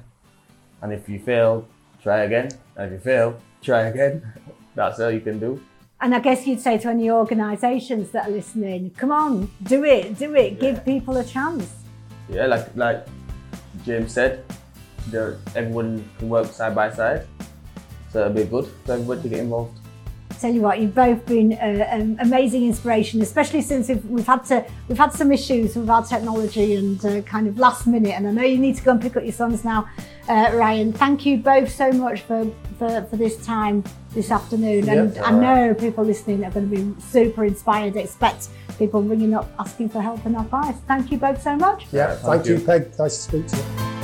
And 0.81 0.95
if 0.95 1.11
you 1.11 1.19
fail, 1.19 1.69
try 2.03 2.21
again. 2.21 2.49
And 2.77 2.87
if 2.87 2.93
you 2.93 2.99
fail, 2.99 3.39
try 3.61 3.83
again. 3.89 4.33
That's 4.75 4.99
all 4.99 5.11
you 5.11 5.21
can 5.21 5.39
do. 5.39 5.61
And 6.01 6.15
I 6.15 6.21
guess 6.21 6.47
you'd 6.47 6.61
say 6.61 6.79
to 6.79 6.89
any 6.89 7.11
organisations 7.11 8.13
that 8.13 8.29
are 8.29 8.33
listening, 8.33 8.93
come 8.97 9.13
on, 9.13 9.51
do 9.63 9.85
it, 9.85 10.17
do 10.19 10.35
it, 10.35 10.59
give 10.59 10.83
people 10.87 11.19
a 11.19 11.25
chance. 11.25 11.71
Yeah, 12.31 12.47
like 12.47 12.75
like 12.77 13.07
James 13.85 14.13
said, 14.13 14.43
there 15.11 15.39
everyone 15.55 16.09
can 16.19 16.29
work 16.29 16.47
side 16.47 16.75
by 16.75 16.91
side. 16.91 17.27
So 18.13 18.21
it'll 18.21 18.33
be 18.33 18.45
good 18.45 18.67
for 18.85 18.93
everybody 18.93 19.23
to 19.23 19.29
get 19.29 19.39
involved. 19.41 19.79
Tell 20.39 20.53
you 20.53 20.61
what, 20.61 20.81
you've 20.81 20.95
both 20.95 21.25
been 21.25 21.55
uh, 21.55 21.57
an 21.57 22.19
amazing 22.21 22.67
inspiration, 22.67 23.23
especially 23.23 23.63
since 23.63 23.89
we've, 23.89 24.05
we've 24.05 24.27
had 24.27 24.45
to 24.47 24.67
we've 24.87 24.99
had 24.99 25.13
some 25.13 25.33
issues 25.33 25.77
with 25.77 25.89
our 25.89 26.05
technology 26.05 26.75
and 26.75 27.03
uh, 27.07 27.23
kind 27.23 27.47
of 27.49 27.59
last 27.59 27.87
minute. 27.87 28.13
And 28.13 28.29
I 28.29 28.33
know 28.33 28.43
you 28.43 28.59
need 28.59 28.77
to 28.77 28.83
go 28.83 28.91
and 28.91 29.01
pick 29.01 29.17
up 29.17 29.23
your 29.23 29.33
sons 29.33 29.65
now, 29.65 29.89
uh, 30.29 30.51
Ryan. 30.53 30.93
Thank 30.93 31.25
you 31.25 31.39
both 31.39 31.71
so 31.71 31.91
much 31.91 32.21
for, 32.21 32.51
for, 32.79 33.03
for 33.05 33.17
this 33.17 33.45
time 33.47 33.83
this 34.13 34.31
afternoon. 34.31 34.89
And 34.91 35.15
Yeah. 35.15 35.25
I 35.25 35.31
know 35.31 35.73
people 35.73 36.05
listening 36.05 36.45
are 36.45 36.51
going 36.51 36.69
to 36.69 36.77
be 36.77 37.01
super 37.01 37.47
inspired. 37.47 37.97
Expect 37.97 38.49
people 38.79 39.03
ringing 39.03 39.33
up 39.33 39.51
asking 39.59 39.89
for 39.89 40.03
help 40.03 40.27
and 40.27 40.37
advice. 40.37 40.77
Thank 40.87 41.11
you 41.11 41.17
both 41.17 41.41
so 41.41 41.57
much. 41.57 41.87
Yeah, 41.93 42.15
thank 42.15 42.45
thank, 42.45 42.47
you. 42.47 42.57
you. 42.57 42.65
Peg. 42.67 42.99
Nice 42.99 43.17
to 43.17 43.23
speak 43.23 43.47
to 43.47 43.57
you. 43.57 43.96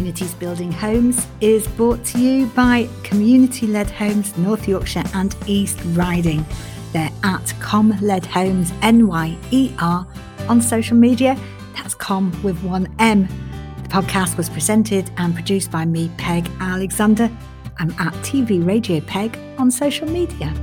Communities 0.00 0.32
Building 0.32 0.72
Homes 0.72 1.26
is 1.42 1.68
brought 1.68 2.02
to 2.06 2.18
you 2.18 2.46
by 2.46 2.88
Community 3.02 3.66
Led 3.66 3.90
Homes 3.90 4.34
North 4.38 4.66
Yorkshire 4.66 5.04
and 5.12 5.36
East 5.46 5.78
Riding. 5.88 6.42
They're 6.94 7.12
at 7.22 7.52
Com 7.60 7.90
Led 8.00 8.24
Homes 8.24 8.70
NYER 8.80 10.06
on 10.48 10.62
social 10.62 10.96
media. 10.96 11.38
That's 11.76 11.92
com 11.92 12.32
with 12.42 12.58
one 12.62 12.88
M. 12.98 13.28
The 13.82 13.90
podcast 13.90 14.38
was 14.38 14.48
presented 14.48 15.10
and 15.18 15.34
produced 15.34 15.70
by 15.70 15.84
me, 15.84 16.10
Peg 16.16 16.50
Alexander. 16.60 17.30
I'm 17.78 17.90
at 17.98 18.14
TV 18.24 18.66
Radio 18.66 19.00
Peg 19.02 19.38
on 19.58 19.70
social 19.70 20.08
media. 20.08 20.54